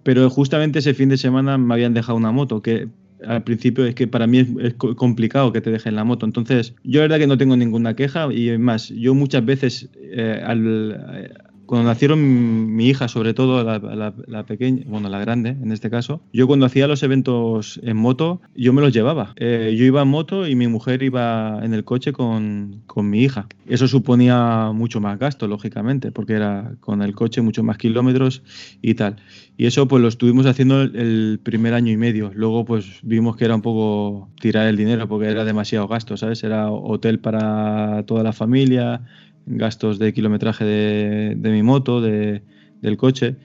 [0.03, 2.88] pero justamente ese fin de semana me habían dejado una moto, que
[3.27, 6.25] al principio es que para mí es, complicado que te dejen la moto.
[6.25, 10.41] Entonces, yo la verdad que no tengo ninguna queja y más, yo muchas veces eh,
[10.45, 16.19] al, cuando nacieron mi hija, sobre todo la, pequeña, bueno, la grande en este caso,
[16.34, 19.34] yo cuando hacía los eventos en moto, yo me los llevaba.
[19.36, 23.47] Eh, yo iba en moto y mi mujer iba en el coche con, mi hija.
[23.67, 28.41] Eso suponía mucho más gasto, lógicamente, porque era con el coche mucho más kilómetros
[28.82, 29.17] y tal.
[29.55, 32.32] Y eso pues lo estuvimos haciendo el primer año y medio.
[32.34, 36.43] Luego pues vimos que era un poco tirar el dinero porque era demasiado gasto, ¿sabes?
[36.43, 39.03] Era hotel para toda la familia,
[39.45, 42.43] gastos de kilometraje de, mi moto, de,
[42.82, 43.36] del coche,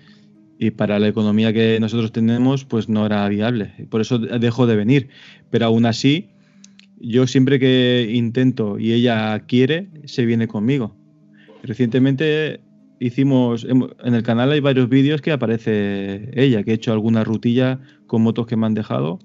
[0.58, 3.72] y para la economía que nosotros tenemos, pues no era viable.
[3.90, 5.08] Por eso dejó de venir.
[5.50, 6.30] Pero aún así,
[7.00, 10.94] yo siempre que intento y ella quiere, se viene conmigo.
[11.62, 12.60] Recientemente
[13.00, 17.80] hicimos, en el canal hay varios vídeos que aparece ella, que he hecho alguna rutilla
[18.06, 19.18] con motos que me han dejado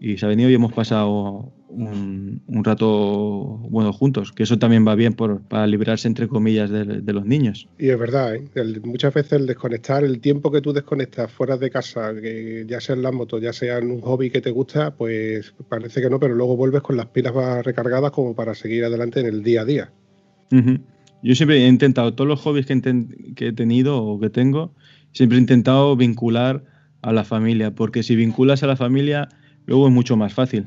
[0.00, 4.86] y se ha venido y hemos pasado un, un rato bueno juntos, que eso también
[4.86, 7.68] va bien por, para librarse entre comillas de, de los niños.
[7.78, 8.44] Y es verdad, ¿eh?
[8.54, 12.80] El- muchas veces el desconectar, el tiempo que tú desconectas fuera de casa, que ya
[12.80, 16.10] sea en la moto, ya sea en un hobby que te gusta, pues parece que
[16.10, 19.42] no, pero luego vuelves con las pilas más recargadas como para seguir adelante en el
[19.42, 19.92] día a día.
[21.22, 22.80] Yo siempre he intentado, todos los hobbies que,
[23.34, 24.74] que he tenido o que tengo,
[25.12, 26.64] siempre he intentado vincular
[27.00, 29.28] a la familia, porque si vinculas a la familia,
[29.66, 30.66] luego es mucho más fácil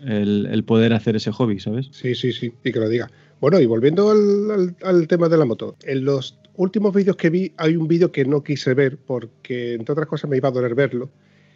[0.00, 1.88] el, poder hacer ese hobby, ¿sabes?
[1.92, 3.10] Sí, sí, sí, y que lo diga.
[3.40, 7.76] Bueno, y volviendo al, tema de la moto, en los últimos vídeos que vi hay
[7.76, 11.10] un vídeo que no quise ver porque, entre otras cosas, me iba a doler verlo.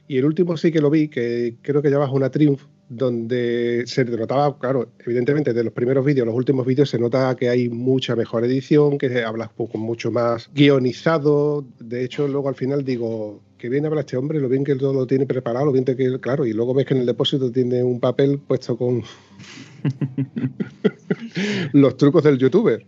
[0.09, 4.05] Y el último sí que lo vi, que creo que llevas una Triumph, donde se
[4.05, 8.14] notaba, claro, evidentemente de los primeros vídeos, los últimos vídeos se nota que hay mucha
[8.14, 11.64] mejor edición, que hablas con mucho más guionizado.
[11.81, 14.92] De hecho, luego al final digo, que bien habla este hombre, lo bien que todo
[14.92, 17.85] lo tiene preparado, lo bien que, claro, y luego ves que en el depósito tiene
[17.85, 19.05] un papel puesto con
[21.72, 22.85] los trucos del youtuber.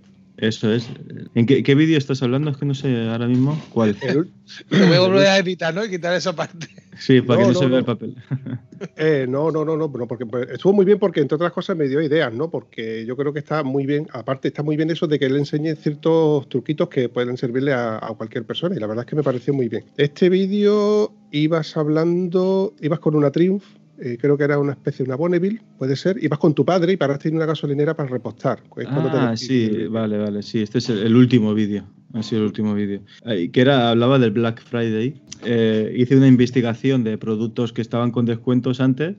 [0.49, 0.89] Eso es.
[1.35, 2.51] ¿En qué, qué vídeo estás hablando?
[2.51, 3.97] Es que no sé ahora mismo cuál.
[4.69, 5.85] Lo voy a volver a editar, ¿no?
[5.85, 6.69] Y quitar esa parte.
[6.99, 7.79] Sí, para No, que no, no, se vea no.
[7.79, 8.17] el papel.
[8.97, 11.75] Eh, no, no, no, no, no, porque pues, estuvo muy bien porque entre otras cosas
[11.75, 12.51] me dio ideas, ¿no?
[12.51, 15.39] Porque yo creo que está muy bien, aparte está muy bien eso de que le
[15.39, 19.17] enseñe ciertos truquitos que pueden servirle a, a cualquier persona y la verdad es que
[19.17, 19.85] me pareció muy bien.
[19.97, 23.65] Este vídeo ibas hablando, ibas con una Triumph,
[23.99, 26.93] eh, creo que era una especie de una Bonneville, puede ser, ibas con tu padre
[26.93, 28.63] y paraste en una gasolinera para repostar.
[28.75, 31.85] Te Ah, sí, vale, vale, sí, este es el, el último vídeo.
[32.13, 33.01] Ha sido el último vídeo.
[33.27, 35.21] Eh, Que era, hablaba del Black Friday.
[35.45, 39.17] Eh, hice una investigación de productos que estaban con descuentos antes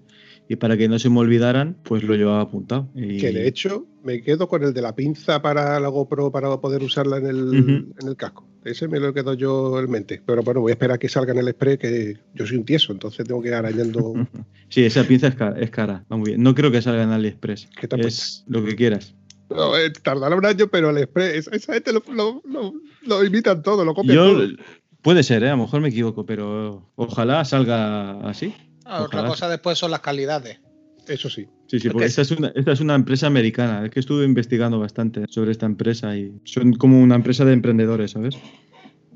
[0.48, 2.90] y para que no se me olvidaran, pues lo llevaba apuntado.
[2.96, 6.56] Y- Que de hecho me quedo con el de la pinza para la GoPro para
[6.62, 7.54] poder usarla en el,
[8.00, 8.48] en el casco.
[8.64, 10.22] Ese me lo quedo yo en mente.
[10.26, 12.66] Pero bueno, voy a esperar a que salga en el Express, que yo soy un
[12.66, 14.14] tieso, entonces tengo que ir arañando.
[14.70, 16.04] Sí, esa pinza es cara, es cara.
[16.12, 16.42] Va muy bien.
[16.44, 17.70] No creo que salga en AliExpress.
[17.80, 19.16] ¿Qué te Es lo que quieras.
[19.48, 22.74] No, eh, tardará un año, pero el Express, esa- esa gente lo, lo, lo-
[23.06, 24.48] lo imitan todo, lo copian Yo, todo.
[25.04, 25.50] puede ser, ¿eh?
[25.50, 28.56] a lo mejor me equivoco, pero ojalá salga así.
[28.86, 30.60] Ah, otra cosa después son las calidades.
[31.08, 31.48] Eso sí.
[31.68, 33.86] Sí, sí, Porque porque es- esta es, una, esta es una empresa americana.
[33.86, 38.12] Es que estuve investigando bastante sobre esta empresa y son como una empresa de emprendedores,
[38.12, 38.36] ¿sabes?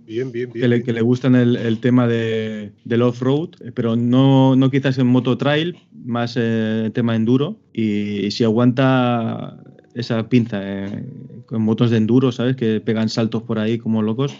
[0.05, 0.63] Bien, bien, bien.
[0.63, 4.71] Que le, que le gustan el, el tema de, del off-road, eh, pero no, no
[4.71, 7.58] quizás en moto trail, más eh, tema enduro.
[7.73, 9.58] Y, y si aguanta
[9.93, 11.05] esa pinza eh,
[11.45, 12.55] con motos de enduro, ¿sabes?
[12.55, 14.36] Que pegan saltos por ahí como locos,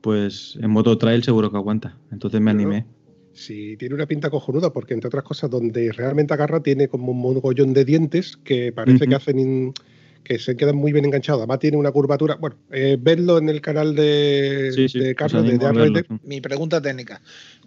[0.00, 1.96] pues en moto trail seguro que aguanta.
[2.10, 2.86] Entonces me Claro.
[3.34, 7.18] Sí, tiene una pinta cojonuda, porque entre otras cosas, donde realmente agarra, tiene como un
[7.20, 9.74] mogollón de dientes que parece que hacen in-
[10.22, 11.40] que se quedan muy bien enganchados.
[11.40, 12.36] Además, tiene una curvatura.
[12.36, 15.84] Bueno, eh, vedlo en el canal de, Sí, sí, de os Carlos de verlo.
[15.84, 16.06] Rider.
[16.22, 17.20] Mi pregunta técnica.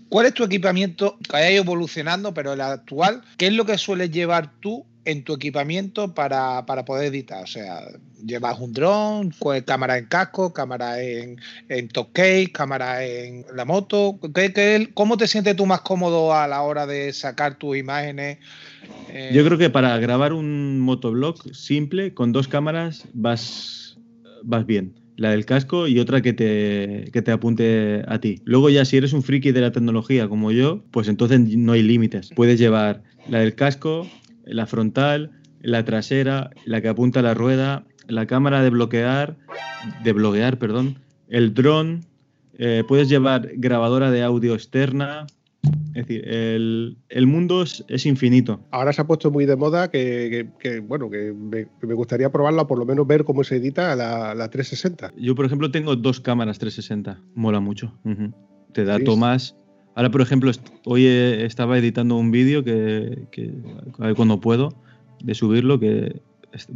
[0.10, 3.22] ¿Cuál es tu equipamiento que haya ido evolucionando, pero el actual?
[3.38, 7.44] ¿Qué es lo que sueles llevar tú en tu equipamiento para, para poder editar?
[7.44, 7.80] O sea,
[8.26, 9.34] ¿llevas un dron,
[9.66, 11.38] cámara en casco, cámara en,
[11.70, 14.20] en top case, cámara en la moto?
[14.36, 18.40] ¿Qué- qué- ¿Cómo te sientes tú más cómodo a la hora de sacar tus imágenes?
[19.10, 23.98] Eh, Yo creo que para grabar un motoblog simple con dos cámaras vas,
[24.44, 24.94] vas bien.
[25.16, 28.42] La del casco y otra que te, que te apunte a ti.
[28.46, 31.82] Luego ya si eres un friki de la tecnología como yo, pues entonces no hay
[31.82, 32.30] límites.
[32.36, 34.06] Puedes llevar la del casco,
[34.48, 35.32] la frontal,
[35.62, 39.38] la trasera, la que apunta a la rueda, la cámara de bloquear,
[40.04, 42.06] de bloquear, perdón, el dron,
[42.58, 45.28] eh, puedes llevar grabadora de audio externa.
[45.94, 48.62] Es decir, el, el mundo es, es infinito.
[48.72, 52.62] Ahora se ha puesto muy de moda que, que- que, bueno, que me, gustaría probarla,
[52.62, 55.14] o por lo menos ver cómo se edita la, la 360.
[55.18, 57.20] Yo, por ejemplo, tengo dos cámaras 360.
[57.36, 57.98] Mola mucho.
[58.74, 59.04] Te da Sí.
[59.06, 59.56] tomas.
[59.98, 60.52] Ahora, por ejemplo,
[60.86, 63.52] hoy eh, estaba editando un vídeo que, que
[63.98, 64.76] a ver cuando puedo
[65.24, 66.22] de subirlo, que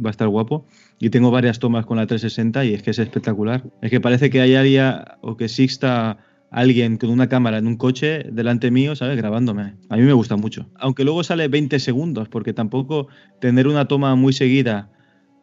[0.04, 0.66] va a estar guapo.
[0.98, 3.62] Y tengo varias tomas con la 360 y es que es espectacular.
[3.80, 6.18] Es que parece que hay alguien o que exista
[6.50, 9.16] alguien con una cámara en un coche delante mío, ¿sabes?
[9.16, 9.74] Grabándome.
[9.88, 10.68] A mí me gusta mucho.
[10.74, 13.06] Aunque luego sale 20 segundos, porque tampoco
[13.40, 14.90] tener una toma muy seguida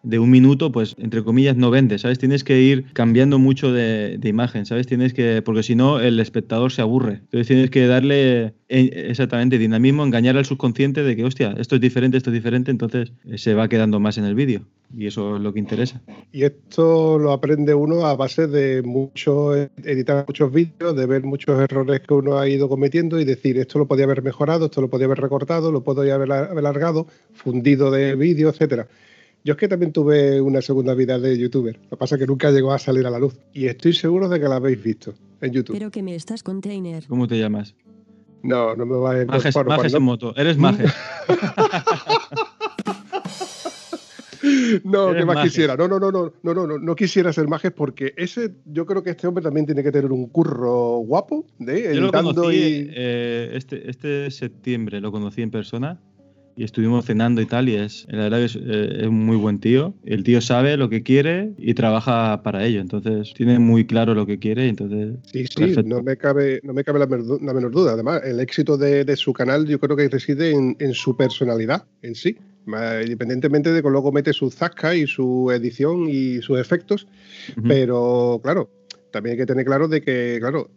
[0.03, 2.19] de un minuto, pues entre comillas no vende, ¿sabes?
[2.19, 4.87] Tienes que ir cambiando mucho de, imagen, ¿sabes?
[4.87, 7.13] Tienes que, porque si no el espectador se aburre.
[7.13, 11.81] Entonces tienes que darle eh, exactamente dinamismo, engañar al subconsciente de que, hostia, esto es
[11.81, 14.61] diferente, esto es diferente, entonces eh, se va quedando más en el vídeo.
[14.95, 16.01] Y eso es lo que interesa.
[16.31, 21.59] Y esto lo aprende uno a base de mucho editar muchos vídeos, de ver muchos
[21.59, 24.89] errores que uno ha ido cometiendo y decir esto lo podía haber mejorado, esto lo
[24.89, 28.87] podía haber recortado, lo podía haber alargado, fundido de vídeo, etcétera.
[29.43, 31.79] Yo es que también tuve una segunda vida de youtuber.
[31.83, 33.39] Lo que pasa es que nunca llegó a salir a la luz.
[33.53, 35.73] Y estoy seguro de que la habéis visto en YouTube.
[35.77, 37.05] Pero que me estás container.
[37.07, 37.73] ¿Cómo te llamas?
[38.43, 40.33] No, no me va a Majes, bueno, Majes cuando- en moto.
[40.35, 40.91] Eres Majes.
[44.85, 45.51] No, Eres que más majes.
[45.51, 45.75] quisiera.
[45.75, 49.03] No, no, no, no, no, no, no, no quisiera ser majes porque ese, yo creo
[49.03, 52.55] que este hombre también tiene que tener un curro guapo de Yo lo editando conocí
[52.57, 52.89] y.
[52.95, 55.99] eh, este, este septiembre, lo conocí en persona
[56.59, 59.37] y estuvimos cenando y tal y es, la verdad que es, eh, es un muy
[59.37, 59.93] buen tío.
[60.03, 64.25] El tío sabe lo que quiere y trabaja para ello, entonces tiene muy claro lo
[64.25, 65.15] que quiere y entonces...
[65.31, 65.83] Sí, sí, Perfecto.
[65.83, 67.93] no me cabe, no me cabe la, menor- la menor duda.
[67.93, 71.85] Además, el éxito de, de su canal yo creo que reside en, en su personalidad
[72.01, 72.35] en sí.
[72.67, 77.07] Independientemente de que luego mete su zasca y su edición y sus efectos,
[77.67, 78.69] pero claro,
[79.11, 80.69] también hay que tener claro de que, claro,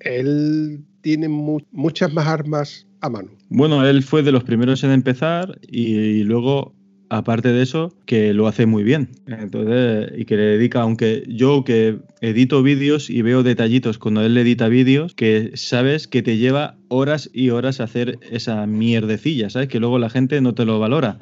[0.00, 3.30] él tiene mu- muchas más armas a.
[3.48, 6.74] Bueno, él fue de los primeros en empezar y, luego,
[7.08, 9.10] aparte de eso, que lo hace muy bien.
[9.26, 14.36] Entonces, y que le dedica, aunque yo que edito vídeos y veo detallitos cuando él
[14.36, 19.68] edita vídeos, que sabes que te lleva horas y horas hacer esa mierdecilla, ¿sabes?
[19.68, 21.18] Que luego la gente no te lo valora.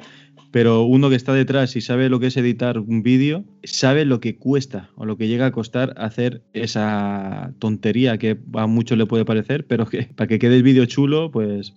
[0.51, 4.21] Pero uno que está detrás y sabe lo que es editar un vídeo, sabe lo
[4.21, 9.05] que cuesta o lo que llega a costar hacer esa tontería que a muchos le
[9.05, 11.73] puede parecer, pero que para que quede el vídeo chulo, pues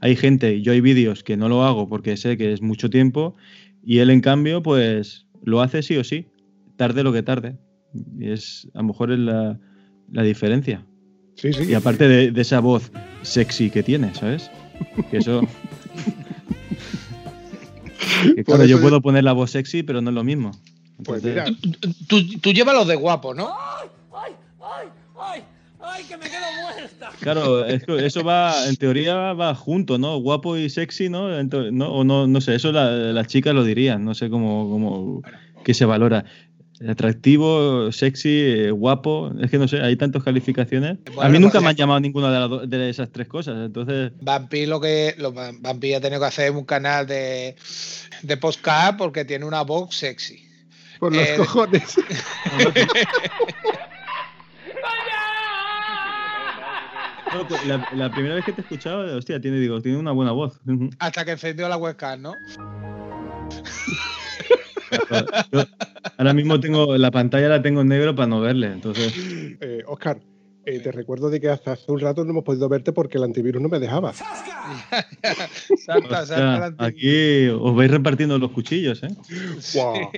[0.00, 3.36] hay gente, yo hay vídeos que no lo hago porque sé que es mucho tiempo
[3.84, 6.26] y él en cambio pues lo hace sí o sí,
[6.76, 7.56] tarde lo que tarde.
[8.18, 9.58] Y es, a lo mejor es la,
[10.12, 10.84] la diferencia.
[11.36, 11.64] Sí, sí.
[11.70, 12.92] Y aparte de, de esa voz
[13.22, 14.50] sexy que tiene, ¿sabes?
[15.10, 15.40] Que eso...
[18.34, 20.50] que claro, yo puedo poner la voz sexy, pero no es lo mismo.
[21.04, 23.50] Pues Entonces- mira, Tú, tú llevas los de guapo, ¿no?
[26.00, 26.06] ¡Ay, ay, ay!
[26.06, 27.10] ¡Ay, que me quedo muerta!
[27.20, 30.16] Claro, eso va, en teoría va junto, ¿no?
[30.18, 31.28] Guapo y sexy, ¿no?
[31.38, 34.68] Ento- no o no, no sé, eso la- las chicas lo dirían, no sé cómo,
[34.70, 35.22] cómo
[35.64, 36.24] que se valora.
[36.88, 40.96] Atractivo, sexy, eh, guapo, es que no sé, hay tantas calificaciones.
[41.20, 43.56] A mí nunca pues me han llamado ninguna de, las do- de esas tres cosas,
[43.66, 47.54] entonces Vampi lo que lo, Vampi ha tenido que hacer un canal de,
[48.22, 50.42] de podcast porque tiene una voz sexy.
[50.98, 51.96] por los eh, cojones.
[57.34, 60.12] no, pues, la, la primera vez que te he escuchado, hostia, tiene, digo, tiene una
[60.12, 60.60] buena voz.
[60.98, 62.34] Hasta que encendió la webcam, ¿no?
[65.52, 65.62] Yo
[66.18, 69.14] ahora mismo tengo la pantalla la tengo en negro para no verle, entonces
[69.60, 70.20] Eh, Oscar,
[70.66, 73.24] eh, te recuerdo de que hasta hace un rato no hemos podido verte porque el
[73.24, 74.12] antivirus no me dejaba.
[75.86, 79.08] Salta, hostia, salta aquí os vais repartiendo los cuchillos, ¿eh?
[79.74, 80.10] Guau.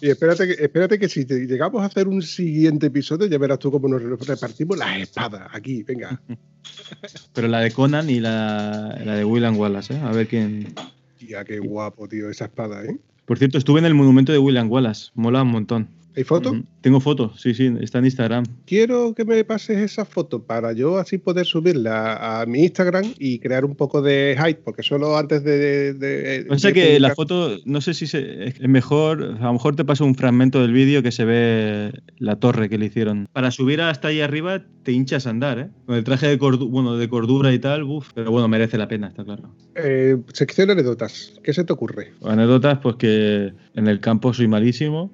[0.00, 3.58] Y espérate que, espérate que si te llegamos a hacer un siguiente episodio, ya verás
[3.58, 5.48] tú cómo nos repartimos las espadas.
[5.52, 6.20] Aquí, venga.
[7.34, 10.00] Pero la de Conan y la, la de William Wallace, ¿eh?
[10.02, 10.74] A ver quién.
[11.18, 12.98] Tía, qué guapo, tío, esa espada, ¿eh?
[13.26, 15.10] Por cierto, estuve en el monumento de William Wallace.
[15.14, 15.88] Mola un montón.
[16.16, 16.50] ¿Hay foto?
[16.50, 16.64] Ujú.
[16.80, 18.44] Tengo fotos, sí, sí, está en Instagram.
[18.66, 23.38] Quiero que me pases esa foto para yo así poder subirla a mi Instagram y
[23.38, 25.92] crear un poco de hype, porque solo antes de.
[25.94, 29.44] de- O sea de que la publicar- foto, no sé si se- es mejor, a
[29.44, 32.86] lo mejor te paso un fragmento del vídeo que se ve la torre que le
[32.86, 33.28] hicieron.
[33.32, 35.68] Para subir hasta ahí arriba te hinchas a andar, ¿eh?
[35.86, 38.88] Con el traje de, cordu- bueno, de cordura y tal, uf, pero bueno, merece la
[38.88, 39.54] pena, está claro.
[39.76, 41.34] Eh, sección de anécdotas.
[41.44, 42.12] ¿Qué se te ocurre?
[42.24, 45.12] Anécdotas, pues que en el campo soy malísimo.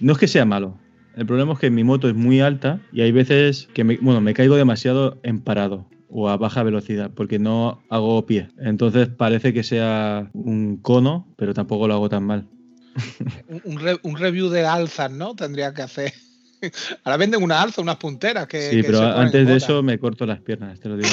[0.00, 0.78] No es que sea malo.
[1.16, 4.20] El problema es que mi moto es muy alta y hay veces que me, bueno,
[4.20, 8.48] me caigo demasiado en parado o a baja velocidad porque no hago pie.
[8.58, 12.46] Entonces parece que sea un cono, pero tampoco lo hago tan mal.
[13.48, 15.34] Un, un re- un review de alzas, ¿no?
[15.34, 16.12] Tendría que hacer.
[17.04, 18.60] Ahora venden una alza, unas punteras que.
[18.70, 21.08] Sí, que pero antes de eso me corto las piernas, te lo digo.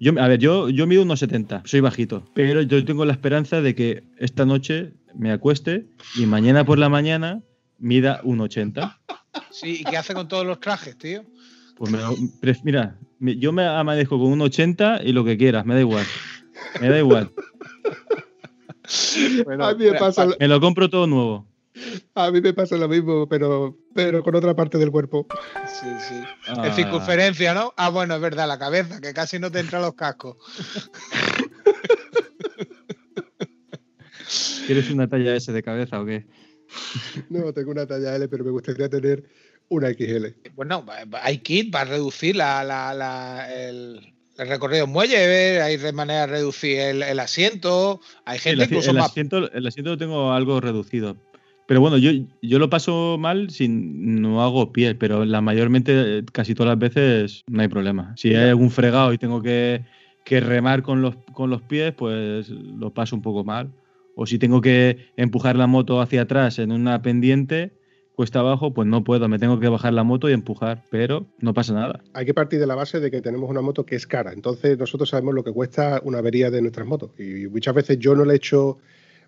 [0.00, 3.60] Yo, a ver, yo, yo mido unos 70, soy bajito, pero yo tengo la esperanza
[3.60, 7.42] de que esta noche me acueste y mañana por la mañana
[7.78, 8.98] mida un 80.
[9.50, 11.22] Sí, ¿y qué hace con todos los trajes, tío?
[11.76, 11.98] Pues me
[12.64, 16.06] mira, yo me amanezco con un 80 y lo que quieras, me da igual.
[16.80, 17.30] Me da igual.
[19.44, 21.46] Bueno, a, mí me mira, pasa, Me lo compro todo nuevo.
[22.14, 25.26] A mí me pasa lo mismo, pero, pero con otra parte del cuerpo.
[25.66, 26.14] Sí, sí.
[26.48, 26.66] Ah.
[26.66, 27.72] En circunferencia, ¿no?
[27.76, 30.36] Ah, bueno, es verdad, la cabeza, que casi no te entran los cascos.
[34.66, 36.26] ¿Quieres una talla S de cabeza o qué?
[37.28, 39.24] No, tengo una talla L, pero me gustaría tener
[39.68, 40.26] una XL.
[40.54, 40.84] Bueno,
[41.22, 45.60] hay kit para reducir la, la- la- el, el recorrido en muelle, ¿eh?
[45.62, 48.00] hay de manera de reducir el, el asiento.
[48.24, 49.10] Hay El, gente asi- incluso el más.
[49.10, 51.16] asiento, el asiento lo tengo algo reducido.
[51.70, 52.10] Pero bueno, yo,
[52.42, 57.44] yo lo paso mal si no hago pie, pero la mayormente, casi todas las veces,
[57.46, 58.12] no hay problema.
[58.16, 59.84] Si hay algún fregado y tengo que,
[60.24, 63.70] que remar con los, con los pies, pues lo paso un poco mal.
[64.16, 67.70] O si tengo que empujar la moto hacia atrás en una pendiente,
[68.16, 71.54] cuesta abajo, pues no puedo, me tengo que bajar la moto y empujar, pero no
[71.54, 72.02] pasa nada.
[72.14, 74.32] Hay que partir de la base de que tenemos una moto que es cara.
[74.32, 77.12] Entonces nosotros sabemos lo que cuesta una avería de nuestras motos.
[77.16, 78.78] Y muchas veces yo no le echo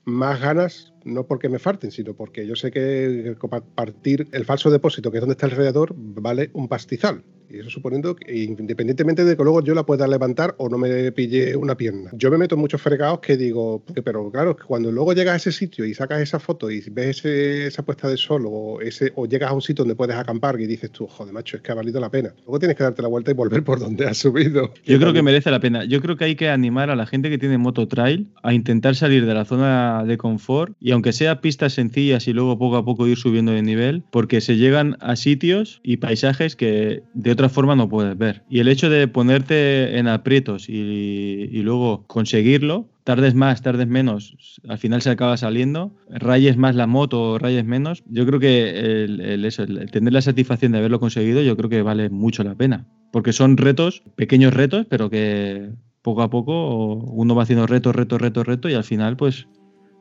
[0.05, 3.37] más ganas, no porque me falten, sino porque yo sé que
[3.75, 7.23] partir el falso depósito, que es donde está el radiador, vale un pastizal.
[7.53, 11.13] Y eso suponiendo que independientemente de que luego yo la pueda levantar o no me
[11.13, 12.11] pille una pierna.
[12.15, 15.53] Yo me meto en muchos fregados que digo, pero claro, cuando luego llegas a ese
[15.53, 19.51] sitio y sacas esa foto y ves esa puesta de sol o, ese, o llegas
[19.51, 22.01] a un sitio donde puedes acampar y dices tú, joder, macho, es que ha valido
[22.01, 22.35] la pena.
[22.39, 24.73] Luego tienes que darte la vuelta y volver por donde has subido.
[24.87, 25.85] Yo creo que merece la pena.
[25.85, 28.97] Yo creo que hay que animar a la gente que tiene moto trail a intentar
[28.97, 32.85] salir de la zona de confort y aunque sea pistas sencillas y luego poco a
[32.85, 37.49] poco ir subiendo de nivel, porque se llegan a sitios y paisajes que de otra
[37.49, 38.43] forma no puedes ver.
[38.49, 44.79] Y el hecho de ponerte en aprietos y, luego conseguirlo, tardes más, tardes menos, al
[44.79, 50.13] final se acaba saliendo, rayes más la moto rayes menos, yo creo que el tener
[50.13, 52.87] la satisfacción de haberlo conseguido, yo creo que vale mucho la pena.
[53.13, 55.71] Porque son retos, pequeños retos, pero que
[56.03, 59.47] poco a poco uno va haciendo reto, reto, reto, reto y al final pues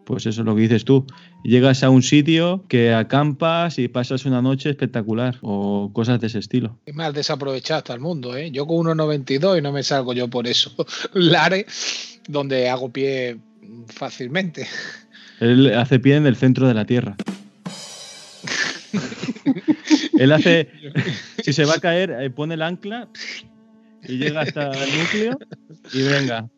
[0.05, 1.05] pues eso es lo que dices tú.
[1.43, 6.39] Llegas a un sitio que acampas y pasas una noche espectacular o cosas de ese
[6.39, 6.79] estilo.
[6.85, 8.51] Es más desaprovechado hasta el mundo, ¿eh?
[8.51, 10.73] Yo con 1,92 y no me salgo yo por eso.
[11.13, 11.65] Lare,
[12.27, 13.37] donde hago pie
[13.87, 14.67] fácilmente.
[15.39, 17.15] Él hace pie en el centro de la Tierra.
[20.17, 20.69] Él hace,
[21.43, 23.09] si se va a caer, eh, pone el ancla
[24.03, 25.37] y llega hasta el núcleo
[25.93, 26.49] y venga,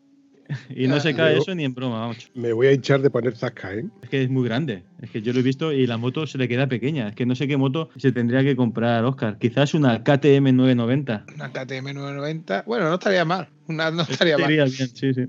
[0.74, 2.30] y no se cae eso ni en broma, vamos.
[2.34, 3.84] Me voy a hinchar de poner zasca, ¿eh?
[4.02, 4.84] Es que es muy grande.
[5.00, 7.08] Es que yo lo he visto y la moto se le queda pequeña.
[7.08, 9.38] Es que no sé qué moto se tendría que comprar, Oscar.
[9.38, 11.26] Quizás una KTM 990.
[11.34, 12.64] Una KTM 990.
[12.66, 13.48] Bueno, no estaría mal.
[13.68, 14.48] Una, no estaría mal.
[14.48, 15.26] Bien, sí, sí.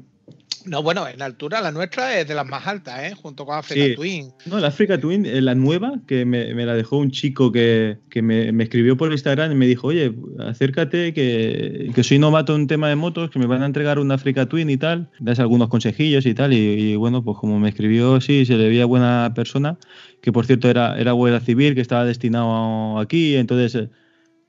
[0.66, 3.16] No, bueno, en altura la nuestra es de las más altas, ¿eh?
[3.16, 4.32] Junto con Africa Twin.
[4.46, 8.50] No, la Africa Twin, eh, la nueva, que me, la dejó un chico que, me,
[8.64, 13.30] escribió por Instagram y me dijo, oye, acércate, que, soy novato en tema de motos,
[13.30, 16.54] que me van a entregar una Africa Twin y tal, das algunos consejillos y tal,
[16.54, 19.78] y, bueno, pues como me escribió, sí, se le veía buena persona,
[20.22, 23.90] que por cierto era, era guardia civil, que estaba destinado aquí, entonces, eh,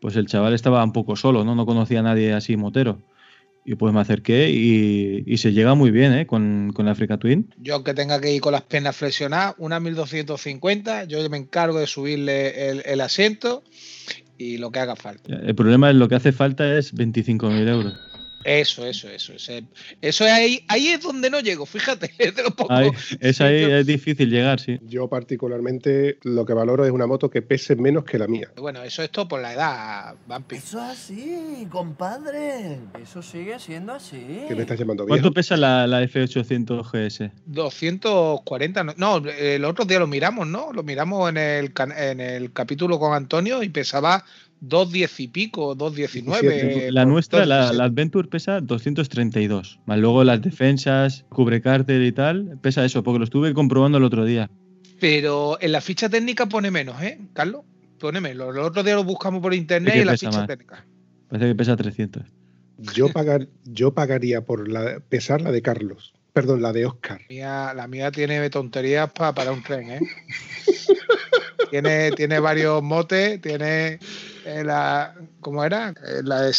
[0.00, 1.54] pues el chaval estaba un poco solo, ¿no?
[1.54, 3.02] No conocía a nadie así motero.
[3.66, 6.26] Y pues me acerqué y, se llega muy bien ¿eh?
[6.26, 7.52] con, con, la Africa Twin.
[7.58, 11.88] Yo aunque tenga que ir con las piernas flexionadas, una 1250, yo me encargo de
[11.88, 13.64] subirle el, el asiento
[14.38, 15.34] y lo que haga falta.
[15.34, 17.94] El problema es lo que hace falta es 25.000 euros.
[18.44, 19.32] Eso, eso, eso.
[20.00, 22.72] Eso, es ahí, ahí es donde no llego, fíjate, es de lo poco.
[23.20, 24.78] es ahí es difícil llegar, sí.
[24.82, 28.50] Yo particularmente lo que valoro es una moto que pese menos que la mía.
[28.56, 30.56] Bueno, eso es todo por la edad, Vampi.
[30.56, 32.78] Eso es así, compadre.
[33.02, 34.44] Eso sigue siendo así.
[34.48, 35.20] ¿Qué me estás llamando viejo?
[35.20, 37.30] ¿Cuánto pesa la, la F800 GS?
[37.46, 38.84] 240.
[38.96, 40.72] No, el otro día lo miramos, ¿no?
[40.72, 44.24] Lo miramos en el, en el capítulo con Antonio y pesaba
[44.62, 46.90] 2.10 y pico, 2.19.
[46.90, 49.80] La nuestra, la, Adventure, pesa 232.
[49.86, 54.04] Más luego las defensas, cubre cárter y tal, pesa eso, porque lo estuve comprobando el
[54.04, 54.50] otro día.
[54.98, 57.62] Pero en la ficha técnica pone menos, ¿eh, Carlos?
[57.98, 58.54] Pone menos.
[58.54, 60.86] El otro día lo buscamos por internet y en la ficha técnica.
[61.28, 62.22] Parece que pesa 300.
[62.94, 66.14] Yo, pagar, yo pagaría por la, pesar la de Carlos.
[66.32, 67.20] Perdón, la de Oscar.
[67.22, 70.00] La mía, la mía tiene tonterías para un tren, ¿eh?
[71.70, 73.98] tiene, tiene varios motes, tiene eh,
[74.46, 75.90] la, ¿cómo era?
[75.90, 76.52] Eh, la,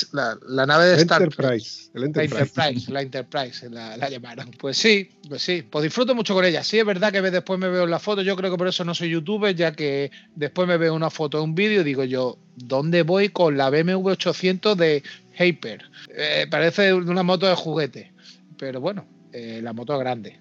[0.48, 2.92] la, nave de Star Enterprise, el Enterprise.
[2.92, 4.52] La Enterprise, la llamaron.
[4.60, 6.64] Pues sí, pues sí, pues disfruto mucho con ella.
[6.64, 8.84] Sí, es verdad que después me veo en la foto, yo creo que por eso
[8.84, 12.38] no soy youtuber, ya que después me veo una foto, un vídeo y digo yo,
[12.56, 15.04] ¿dónde voy con la BMW 800 de
[15.40, 15.84] Hyper?
[16.10, 18.12] Eh, parece una moto de juguete,
[18.58, 20.40] pero bueno, la moto es grande.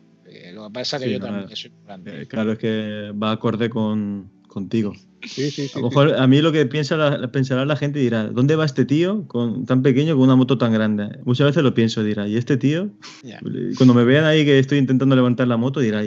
[0.53, 2.27] lo que pasa es que yo también soy grande.
[2.27, 4.95] claro, es que va acorde con, contigo.
[5.27, 7.99] Sí, sí, sí, a lo mejor a mí lo que piensa la, pensará la gente
[7.99, 11.19] dirá, ¿dónde va este tío con, tan pequeño con una moto tan grande?
[11.25, 12.91] Muchas veces lo pienso, dirá, ¿y este tío?
[13.77, 16.03] Cuando me vean ahí que estoy intentando levantar la moto, dirá,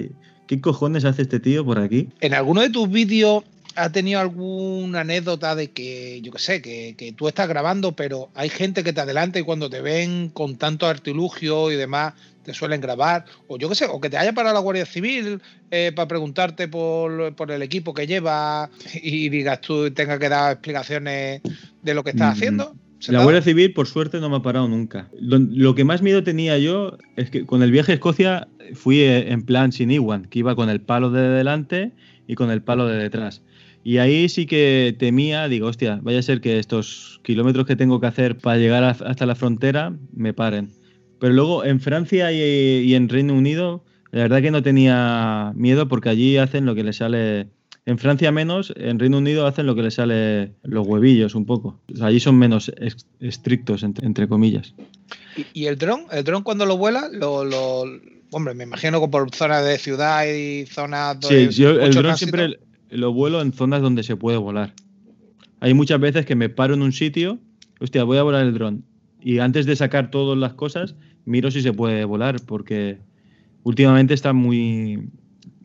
[0.48, 2.10] ¿qué cojones hace este tío por aquí?
[2.22, 3.44] En alguno de tus vídeos
[3.76, 8.30] ha tenido alguna anécdota de que, yo qué sé, que, que, tú estás grabando, pero
[8.36, 12.14] hay gente que te adelanta y cuando te ven con tanto artilugio y demás,
[12.50, 15.39] te suelen grabar, o yo qué sé, o que te haya parado la Guardia Civil
[15.70, 18.72] eh, para preguntarte por, por, el equipo que lleva
[19.04, 21.41] y digas tú tenga que dar explicaciones
[21.84, 22.76] de lo que estás mm, haciendo.
[23.08, 25.10] La Guardia Civil, por suerte, no me ha parado nunca.
[25.20, 29.32] Lo, que más miedo tenía yo es que con el viaje a Escocia fui eh,
[29.32, 31.91] en plan sin Iwan, que iba con el palo de delante
[32.26, 33.43] y con el palo de detrás.
[33.84, 38.02] Y ahí sí que temía, digo, hostia, vaya a ser que estos kilómetros que tengo
[38.02, 40.79] que hacer para llegar hasta la frontera me paren.
[41.20, 46.10] Pero luego en Francia y, en Reino Unido, la verdad que no tenía miedo porque
[46.10, 47.48] allí hacen lo que les sale.
[47.86, 51.80] En Francia menos, en Reino Unido hacen lo que les sale los huevillos un poco.
[52.02, 52.72] allí son menos
[53.20, 54.74] estrictos, entre, comillas.
[55.54, 56.06] ¿Y, el dron?
[56.12, 57.86] ¿El dron cuando lo vuela, lo,
[58.32, 61.18] Hombre, me imagino que por zonas de ciudad y zonas.
[61.22, 62.60] Sí, de yo el dron siempre
[62.90, 64.74] lo vuelo en zonas donde se puede volar.
[65.60, 67.40] Hay muchas veces que me paro en un sitio,
[67.80, 68.84] hostia, voy a volar el dron.
[69.22, 70.96] Y antes de sacar todas las cosas,
[71.30, 72.98] miro si se puede volar, porque
[73.64, 75.10] últimamente está muy,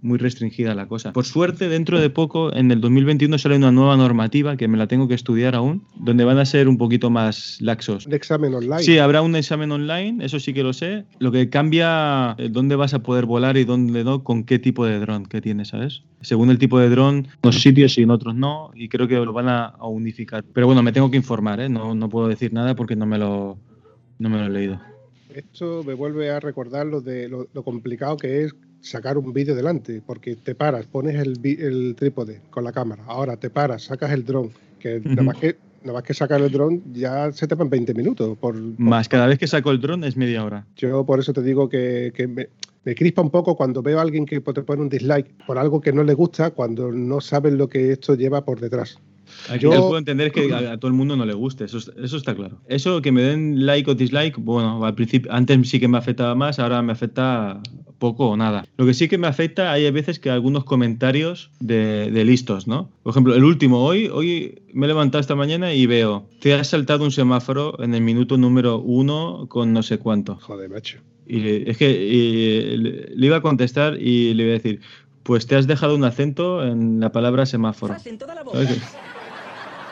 [0.04, 1.12] muy restringida la cosa.
[1.14, 4.86] Por suerte, dentro de poco, en el 2021 sale una nueva normativa que me la
[4.86, 8.06] tengo que estudiar aún, donde van a ser un poquito más laxos.
[8.06, 8.82] Un examen online.
[8.82, 11.06] Sí, habrá un examen online, eso sí que lo sé.
[11.18, 14.84] Lo que cambia eh, dónde vas a poder volar y dónde no, con qué tipo
[14.84, 16.02] de dron que tienes, ¿sabes?
[16.20, 19.32] Según el tipo de dron, unos sitios y en otros no, y creo que lo
[19.32, 20.44] van a, a unificar.
[20.52, 21.70] Pero bueno, me tengo que informar, ¿eh?
[21.70, 23.56] No, no puedo decir nada porque no me lo,
[24.18, 24.93] no me lo he leído.
[25.34, 29.54] Esto me vuelve a recordar lo de lo, lo complicado que es sacar un vídeo
[29.56, 34.12] delante, porque te paras, pones el, el trípode con la cámara, ahora te paras, sacas
[34.12, 35.24] el dron, que nada Ujú.
[35.24, 38.38] más que nada más que sacar el dron ya se te van 20 minutos.
[38.38, 40.66] Por, por- Más, cada vez que saco el dron es media hora.
[40.76, 42.48] Yo por eso te digo que, que me,
[42.84, 45.80] me crispa un poco cuando veo a alguien que te pone un dislike por algo
[45.80, 48.98] que no le gusta, cuando no saben lo que esto lleva por detrás.
[49.50, 51.78] Aquí Yo- yo puedo entender que a, a todo el mundo no le guste, eso,
[51.78, 52.60] es- eso está claro.
[52.68, 56.34] Eso que me den like o dislike, bueno, al principio, antes sí que me afectaba
[56.34, 57.60] más, ahora me afecta
[57.98, 58.66] poco o nada.
[58.76, 62.90] Lo que sí que me afecta, hay veces que algunos comentarios de, de listos, ¿no?
[63.02, 66.68] Por ejemplo, el último, hoy, hoy me he levantado esta mañana y veo, te has
[66.68, 70.36] saltado un semáforo en el minuto número uno con no sé cuánto.
[70.42, 70.98] Joder, macho.
[71.26, 74.80] Y es que y le, le iba a contestar y le iba a decir,
[75.22, 77.94] pues te has dejado un acento en la palabra semáforo.
[78.52, 78.80] ¿Sabes qué?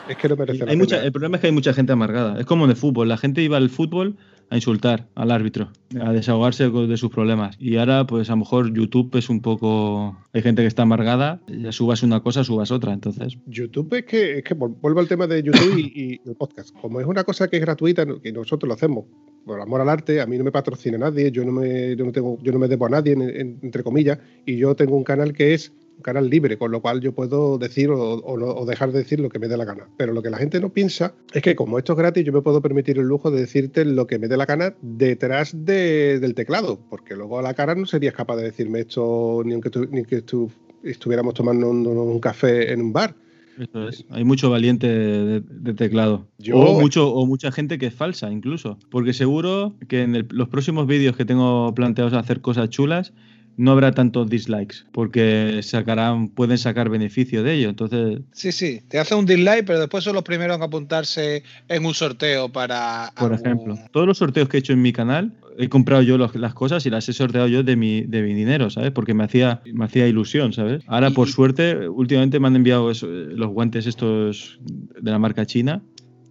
[0.09, 1.05] Es que no merece la Hay mucha, pena.
[1.05, 2.39] el problema es que hay mucha gente amargada.
[2.39, 3.07] Es como en el fútbol.
[3.07, 4.17] La gente iba al fútbol
[4.49, 7.55] a insultar al árbitro, a desahogarse de sus problemas.
[7.59, 10.17] Y ahora, pues a lo mejor YouTube es un poco.
[10.33, 12.91] Hay gente que está amargada, ya subas una cosa, subas otra.
[12.93, 16.75] Entonces, YouTube es que, es que vuelvo al tema de YouTube y, y el podcast.
[16.81, 19.05] Como es una cosa que es gratuita, que nosotros lo hacemos
[19.45, 22.11] por amor al arte, a mí no me patrocina nadie, yo no me, yo no
[22.11, 25.03] tengo, yo no me debo a nadie, en- en- entre comillas, y yo tengo un
[25.03, 28.91] canal que es canal libre, con lo cual yo puedo decir o, o o dejar
[28.91, 29.87] de decir lo que me dé la gana.
[29.97, 32.41] Pero lo que la gente no piensa es que como esto es gratis, yo me
[32.41, 36.33] puedo permitir el lujo de decirte lo que me dé la gana detrás de- del
[36.35, 39.85] teclado, porque luego a la cara no serías capaz de decirme esto ni aunque, tu-
[39.91, 40.51] ni que estu-
[40.83, 43.15] estuviéramos tomando un, un café en un bar.
[43.57, 44.03] eso es.
[44.09, 46.27] Hay mucho valiente de, de teclado.
[46.39, 48.77] Yo- O, mucho, o mucha gente que es falsa, incluso.
[48.89, 53.13] Porque seguro que en el- los próximos vídeos que tengo planteados hacer cosas chulas,
[53.57, 54.77] no habrá tantos dislikes.
[54.91, 57.69] Porque sacarán, pueden sacar beneficio de ello.
[57.69, 61.85] Entonces, Sí, sí, te hace un dislike, pero después son los primeros en apuntarse en
[61.85, 63.11] un sorteo para.
[63.17, 66.17] Por algún- ejemplo, todos los sorteos que he hecho en mi canal, he comprado yo
[66.17, 68.91] los- las cosas y las he sorteado yo de mi, de mi dinero, ¿sabes?
[68.91, 70.83] Porque me hacía, me hacía ilusión, ¿sabes?
[70.87, 75.83] Ahora, por suerte, últimamente me han enviado eso, los guantes estos de la marca china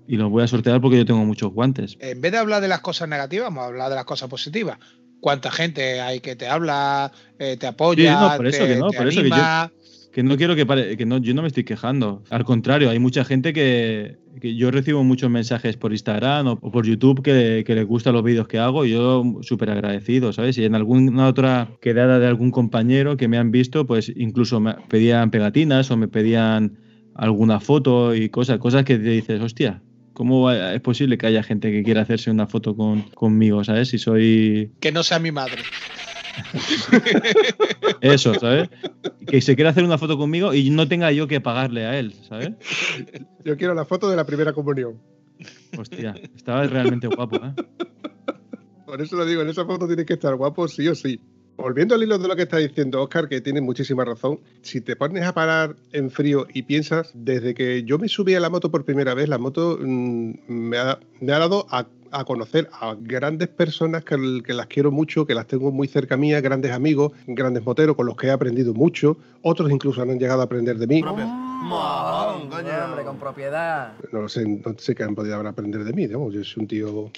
[0.08, 1.96] y los voy a sortear porque yo tengo muchos guantes.
[2.00, 4.78] En vez de hablar de las cosas negativas, vamos a hablar de las cosas positivas.
[5.22, 8.76] ¿Cuánta gente hay que te habla, eh, te apoya, Sí, no, por eso te, que
[8.76, 9.72] no, por eso que yo- anima?
[10.12, 12.22] Que no quiero que pare, que no, yo no me estoy quejando.
[12.28, 16.70] Al contrario, hay mucha gente que, que yo recibo muchos mensajes por Instagram o, o
[16.72, 20.58] por YouTube que, que les gustan los vídeos que hago y yo súper agradecido, ¿sabes?
[20.58, 24.74] Y en alguna otra quedada de algún compañero que me han visto, pues incluso me
[24.88, 26.78] pedían pegatinas o me pedían
[27.14, 29.82] alguna foto y cosas, cosas que te dices, hostia,
[30.22, 33.88] ¿cómo es posible que haya gente que quiera hacerse una foto con, conmigo, ¿sabes?
[33.88, 35.62] Si soy Que no sea mi madre.
[38.00, 38.68] eso, ¿sabes?
[39.26, 42.14] Que se quiera hacer una foto conmigo y no tenga yo que pagarle a él,
[42.28, 42.50] ¿sabes?
[43.44, 45.00] Yo quiero la foto de la primera comunión.
[45.76, 47.54] Hostia, estaba realmente guapo, ¿eh?
[48.86, 51.18] Por eso lo digo, en esa foto tiene que estar guapo sí o sí.
[51.56, 54.96] Volviendo al hilo de lo que está diciendo Oscar, que tiene muchísima razón, si te
[54.96, 58.70] pones a parar en frío y piensas, desde que yo me subí a la moto
[58.70, 62.96] por primera vez, la moto mm, me, ha, me ha dado a, a conocer a
[62.98, 67.12] grandes personas que, que las quiero mucho, que las tengo muy cerca mía, grandes amigos,
[67.26, 70.86] grandes moteros con los que he aprendido mucho, otros incluso han llegado a aprender de
[70.86, 71.02] mí.
[71.02, 71.24] Coño.
[72.84, 73.94] Hombre, con propiedad.
[74.10, 76.68] No sé, no sé qué han podido haber aprender de mí, digamos, yo soy un
[76.68, 77.10] tío...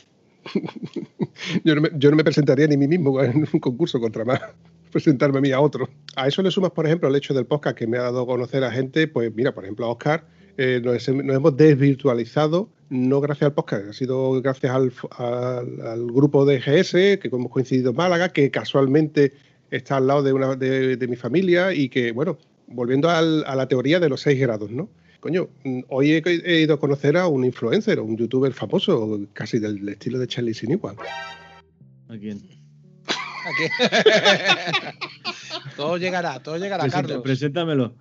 [1.64, 4.40] yo, no me, yo no me presentaría ni mí mismo en un concurso contra más
[4.94, 5.88] presentarme a mí a otro.
[6.14, 8.26] A eso le sumas, por ejemplo, el hecho del podcast que me ha dado a
[8.26, 10.24] conocer a gente, pues mira, por ejemplo, a Oscar,
[10.56, 16.60] eh, nos, hemos desvirtualizado, no gracias al podcast, ha sido gracias al, al, grupo de
[16.60, 19.32] GS, que hemos coincidido en Málaga, que casualmente
[19.72, 22.38] está al lado de, una, de, mi familia y que, bueno,
[22.68, 24.88] volviendo a la teoría de los seis grados, ¿no?
[25.24, 25.48] Coño,
[25.88, 30.18] hoy he, he, ido a conocer a un influencer, un youtuber famoso, casi del estilo
[30.18, 30.96] de Charlie Sin igual.
[32.10, 32.42] ¿A quién?
[33.06, 33.70] ¿A quién?
[35.78, 37.22] todo llegará, todo llegará, Presenta, Carlos.
[37.22, 37.94] Preséntamelo.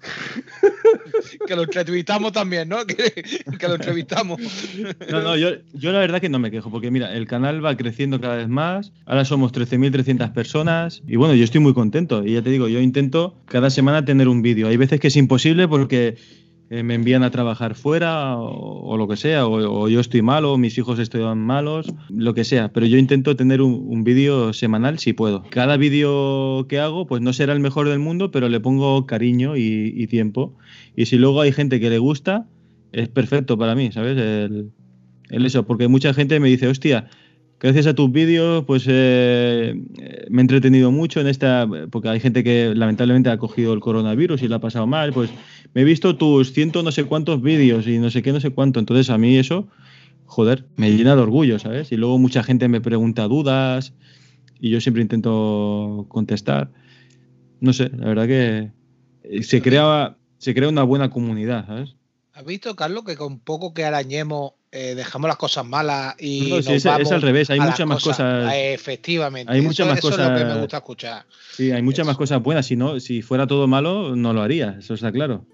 [1.47, 2.85] que lo entrevistamos también, ¿no?
[2.85, 3.13] Que,
[3.69, 4.41] lo entrevistamos.
[5.09, 7.77] No, no, yo, yo, la verdad que no me quejo, porque mira, el canal va
[7.77, 8.91] creciendo cada vez más.
[9.05, 12.25] Ahora somos 13.300 personas y bueno, yo estoy muy contento.
[12.25, 14.67] Y ya te digo, yo intento cada semana tener un vídeo.
[14.67, 16.17] Hay veces que es imposible porque
[16.69, 20.77] eh, me envían a trabajar fuera o, lo que sea, o, yo estoy malo, mis
[20.77, 25.43] hijos están malos, lo que sea, pero yo intento tener un, vídeo semanal si puedo.
[25.49, 29.55] Cada vídeo que hago, pues no será el mejor del mundo, pero le pongo cariño
[29.55, 30.55] y, tiempo.
[30.95, 32.47] Y si luego hay gente que le gusta,
[32.91, 34.17] es perfecto para mí, ¿sabes?
[34.17, 37.07] el eso, porque mucha gente me dice, hostia,
[37.63, 39.73] gracias a tus vídeos, pues eh,
[40.29, 44.43] me he entretenido mucho en esta, porque hay gente que lamentablemente ha cogido el coronavirus
[44.43, 45.29] y la ha pasado mal, pues
[45.73, 48.49] me he visto tus ciento no sé cuántos vídeos y no sé qué, no sé
[48.49, 48.81] cuánto.
[48.81, 49.69] Entonces a mí eso,
[50.25, 51.93] joder, me llena de orgullo, ¿sabes?
[51.93, 53.93] Y luego mucha gente me pregunta dudas
[54.59, 56.69] y yo siempre intento contestar.
[57.61, 58.71] No sé, la verdad que
[59.41, 61.95] se crea, se crea una buena comunidad, ¿sabes?
[62.33, 66.49] ¿Has visto, Carlos, que con poco que arañemos eh, dejamos las cosas malas y.
[66.49, 68.51] No, es, al revés, hay muchas más cosas.
[68.55, 70.21] Efectivamente, hay muchas más cosas.
[70.21, 71.25] es lo que me gusta escuchar.
[71.51, 72.65] Sí, hay muchas más cosas buenas.
[72.65, 75.45] Si, no, si fuera todo malo, no lo haría, eso está claro.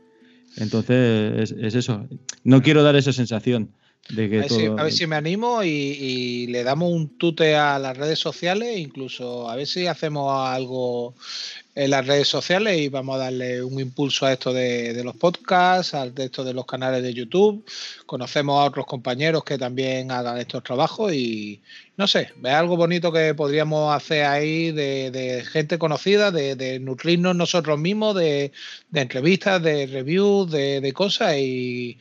[0.56, 2.08] Entonces, es, eso.
[2.46, 3.72] No quiero dar esa sensación.
[4.08, 7.18] De que a, ver si, a ver si me animo y, y, le damos un
[7.18, 11.14] tute a las redes sociales, incluso a ver si hacemos algo
[11.80, 15.94] en las redes sociales y vamos a darle un impulso a esto de, los podcasts,
[15.94, 17.64] a esto de los canales de YouTube.
[18.06, 21.62] Conocemos a otros compañeros que también hagan estos trabajos y
[21.96, 27.80] no sé, es algo bonito que podríamos hacer ahí de, gente conocida, de, nutrirnos nosotros
[27.80, 28.52] mismos, de,
[28.94, 31.98] entrevistas, de reviews, de, cosas y,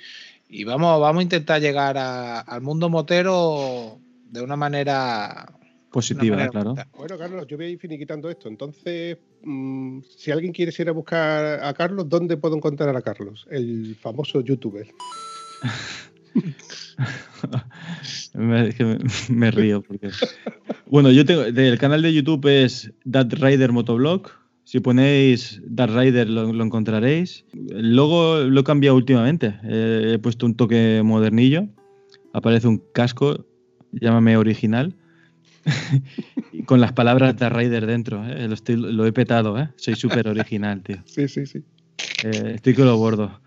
[0.65, 3.99] vamos, vamos a intentar llegar al mundo motero
[4.31, 5.59] de una manera
[5.91, 6.75] positiva, claro.
[6.97, 8.49] Bueno, Carlos, yo voy a ir finiquitando esto.
[8.49, 13.47] Entonces, mm, si alguien quiere ir a buscar a Carlos, ¿dónde puedo encontrar a Carlos?
[13.51, 14.89] El famoso youtuber.
[18.35, 20.11] me, río porque.
[20.87, 21.43] Bueno, yo tengo.
[21.43, 24.31] El canal de YouTube es That Rider Motoblog.
[24.69, 27.47] Si ponéis Dark Rider lo, encontraréis.
[27.71, 29.55] El logo lo he cambiado últimamente.
[29.65, 31.69] he puesto un toque modernillo.
[32.35, 33.47] Aparece un casco.
[33.93, 34.95] Llámame original
[36.67, 38.23] con las palabras de Raider dentro.
[38.29, 38.47] ¿eh?
[38.77, 39.71] Lo, he petado, ¿eh?
[39.77, 40.99] Soy súper original, tío.
[41.07, 41.63] Sí, sí, sí.
[42.25, 43.41] Eh, estoy que lo bordo.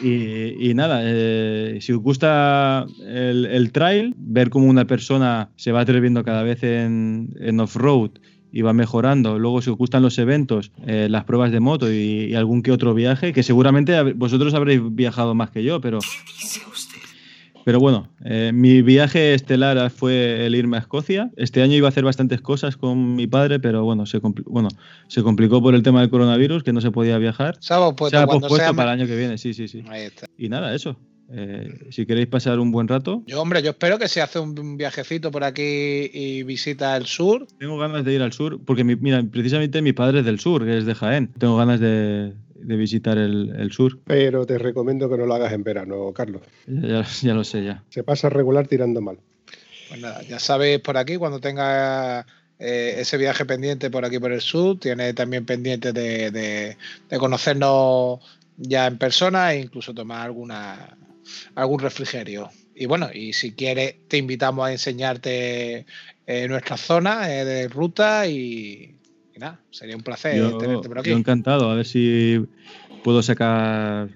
[0.00, 6.22] Y, nada, eh, si os gusta el, trail, ver cómo una persona se va atreviendo
[6.22, 8.12] cada vez en, off-road
[8.52, 9.38] y va mejorando.
[9.38, 13.32] Luego, si os gustan los eventos, las pruebas de moto y, algún que otro viaje,
[13.32, 15.98] que seguramente vosotros habréis viajado más que yo, pero
[17.68, 21.30] pero bueno, eh, mi viaje estelar fue el irme a Escocia.
[21.36, 24.70] Este año iba a hacer bastantes cosas con mi padre, pero bueno, se, bueno,
[25.06, 27.58] se complicó por el tema del coronavirus, que no se podía viajar.
[27.60, 27.78] Se ha
[28.26, 29.84] pospuesto, para el año que viene, sí, sí, sí.
[29.90, 30.26] Ahí está.
[30.38, 30.96] Y nada, eso.
[31.30, 33.22] Eh, si queréis pasar un buen rato.
[33.26, 37.46] Yo, hombre, yo espero que se hace un viajecito por aquí y visita el sur.
[37.58, 40.78] Tengo ganas de ir al sur, porque mira, precisamente mi padre es del sur, que
[40.78, 41.32] es de Jaén.
[41.38, 43.98] Tengo ganas de, de visitar el, sur.
[44.04, 46.42] Pero te recomiendo que no lo hagas en verano, Carlos.
[46.66, 47.82] Ya, lo sé, ya.
[47.88, 49.18] Se pasa regular tirando mal.
[49.88, 52.26] Pues nada, ya sabes por aquí, cuando tenga
[52.58, 56.76] eh, ese viaje pendiente por aquí por el sur, tiene también pendiente de,
[57.18, 58.20] conocernos
[58.56, 60.96] ya en persona e incluso tomar alguna
[61.54, 62.50] algún refrigerio.
[62.74, 65.86] Y bueno, y si quieres, te invitamos a enseñarte
[66.26, 68.94] eh, nuestra zona eh, de ruta y,
[69.70, 71.10] sería un placer tenerte por aquí.
[71.10, 72.44] Yo encantado, a ver si
[73.02, 74.08] puedo sacar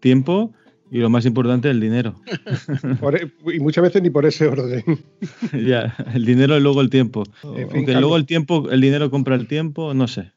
[0.00, 0.52] tiempo
[0.90, 2.14] y lo más importante, el dinero.
[3.12, 4.84] E, y muchas veces ni por ese orden.
[5.66, 7.24] ya, el dinero y luego el tiempo.
[7.42, 10.32] Aunque luego el tiempo, el dinero compra el tiempo, no sé.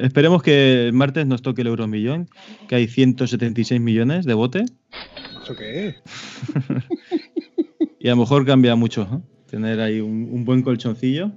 [0.00, 2.28] Esperemos que el martes nos toque el euromillón,
[2.68, 4.64] que hay 176 millones de bote.
[5.44, 5.96] ¿Eso qué es?
[8.00, 11.32] y a lo mejor cambia mucho, tener ahí un buen colchoncillo.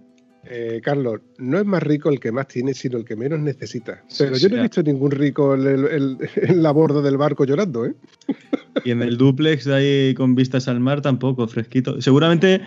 [0.50, 4.04] Eh, Carlos, no es más rico el que más tiene, sino el que menos necesita.
[4.18, 6.18] Pero yo no he visto ningún rico en,
[6.62, 7.96] la borda del barco llorando, ¿eh?
[8.86, 12.00] Y en el duplex ahí con vistas al mar tampoco, fresquito.
[12.00, 12.62] Seguramente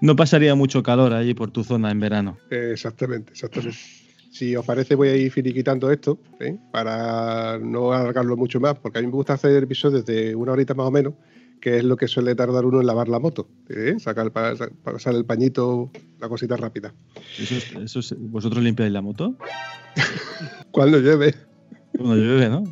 [0.00, 2.38] no pasaría mucho calor allí por tu zona en verano.
[2.50, 3.76] exactamente, exactamente.
[4.30, 6.58] Si os parece, voy a ir finiquitando esto, ¿eh?
[6.70, 10.74] para no alargarlo mucho más, porque a mí me gusta hacer episodios de una horita
[10.74, 11.14] más o menos
[11.60, 13.48] que es lo que suele tardar uno en lavar la moto.
[13.68, 13.96] ¿eh?
[13.98, 16.94] Sacar, pasar el pañito, la cosita rápida.
[18.18, 19.36] ¿Vosotros limpiáis la moto?
[20.70, 21.34] Cuando llueve.
[21.96, 22.64] Cuando llueve, ¿no?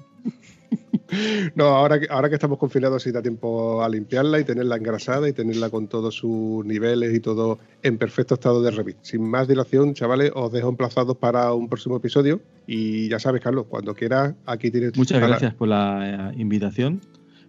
[1.54, 5.28] No, ahora que, ahora que estamos confinados sí da tiempo a limpiarla y tenerla engrasada
[5.28, 8.96] y tenerla con todos sus niveles y todo en perfecto estado de revit.
[9.02, 13.66] Sin más dilación, chavales, os dejo emplazados para un próximo episodio y ya sabes, Carlos,
[13.68, 14.96] cuando quieras, aquí tienes...
[14.96, 17.00] Muchas gracias por la eh, invitación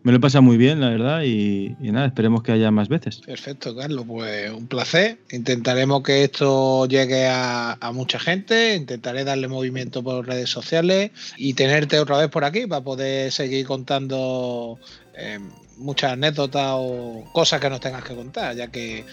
[0.08, 3.18] me lo he pasado muy bien, la verdad, y, nada, esperemos que haya más veces.
[3.26, 5.18] Perfecto, Carlos, pues un placer.
[5.32, 11.99] Intentaremos que esto llegue a, mucha gente, intentaré darle movimiento por redes sociales y tenerte
[11.99, 14.80] otra vez por aquí para poder seguir contando
[15.14, 15.39] eh,
[15.76, 19.03] muchas anécdotas o cosas que nos tengas que contar, ya que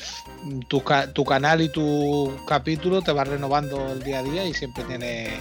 [0.68, 0.80] tu,
[1.12, 5.32] tu canal y tu capítulo te va renovando el día a día y siempre tienes,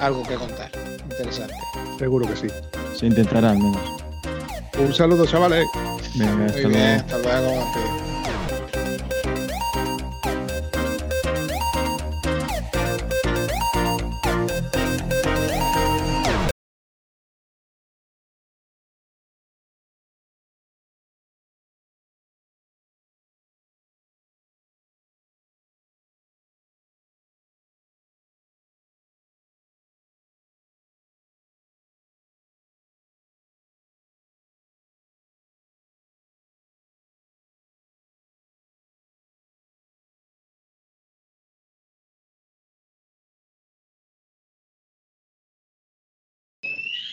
[0.00, 0.72] algo que contar.
[1.08, 1.54] Interesante.
[1.96, 2.48] Seguro que sí.
[2.96, 4.01] Se intentará al menos.
[4.78, 5.66] Un saludo, chavales.
[6.14, 8.11] Venga, hasta Muy bien, hasta luego.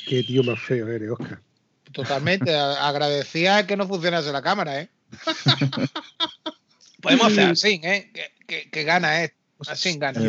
[0.10, 1.40] Qué tío más feo eres, Oscar.
[1.92, 2.56] Totalmente.
[2.58, 4.90] Agradecía que no funcionase la cámara, ¿eh?
[7.00, 8.12] Podemos hacer así, ¿eh?
[8.48, 9.36] Que, gana, ¿eh?
[9.68, 10.20] Así gana.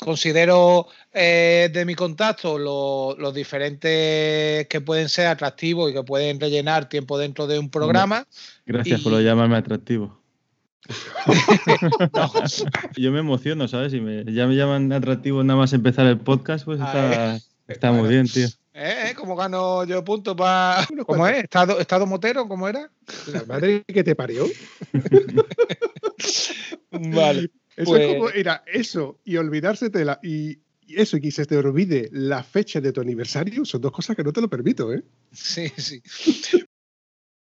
[0.00, 6.88] Considero eh, de mi contacto los diferentes que pueden ser atractivos y que pueden rellenar
[6.88, 8.26] tiempo dentro de un programa.
[8.64, 10.18] Gracias por lo llamarme atractivo.
[12.96, 13.92] Yo me emociono, ¿sabes?
[13.92, 17.38] Si me, ya me llaman atractivo nada más empezar el podcast, pues está...
[17.68, 18.46] Está muy bien, tío.
[18.74, 19.14] ¿Eh?
[19.16, 20.86] ¿Cómo gano yo puntos para.
[21.06, 21.44] ¿Cómo es?
[21.44, 22.46] ¿Estado, ¿Estado motero?
[22.46, 22.90] ¿Cómo era?
[23.32, 24.44] La madre que te parió.
[26.90, 27.50] vale.
[27.74, 30.20] Eso es como, pues era eso y olvidarse de la.
[30.22, 30.58] Y,
[30.88, 34.22] eso, y que se te olvide la fecha de tu aniversario, son dos cosas que
[34.22, 35.02] no te lo permito, ¿eh?
[35.32, 36.00] Sí, sí.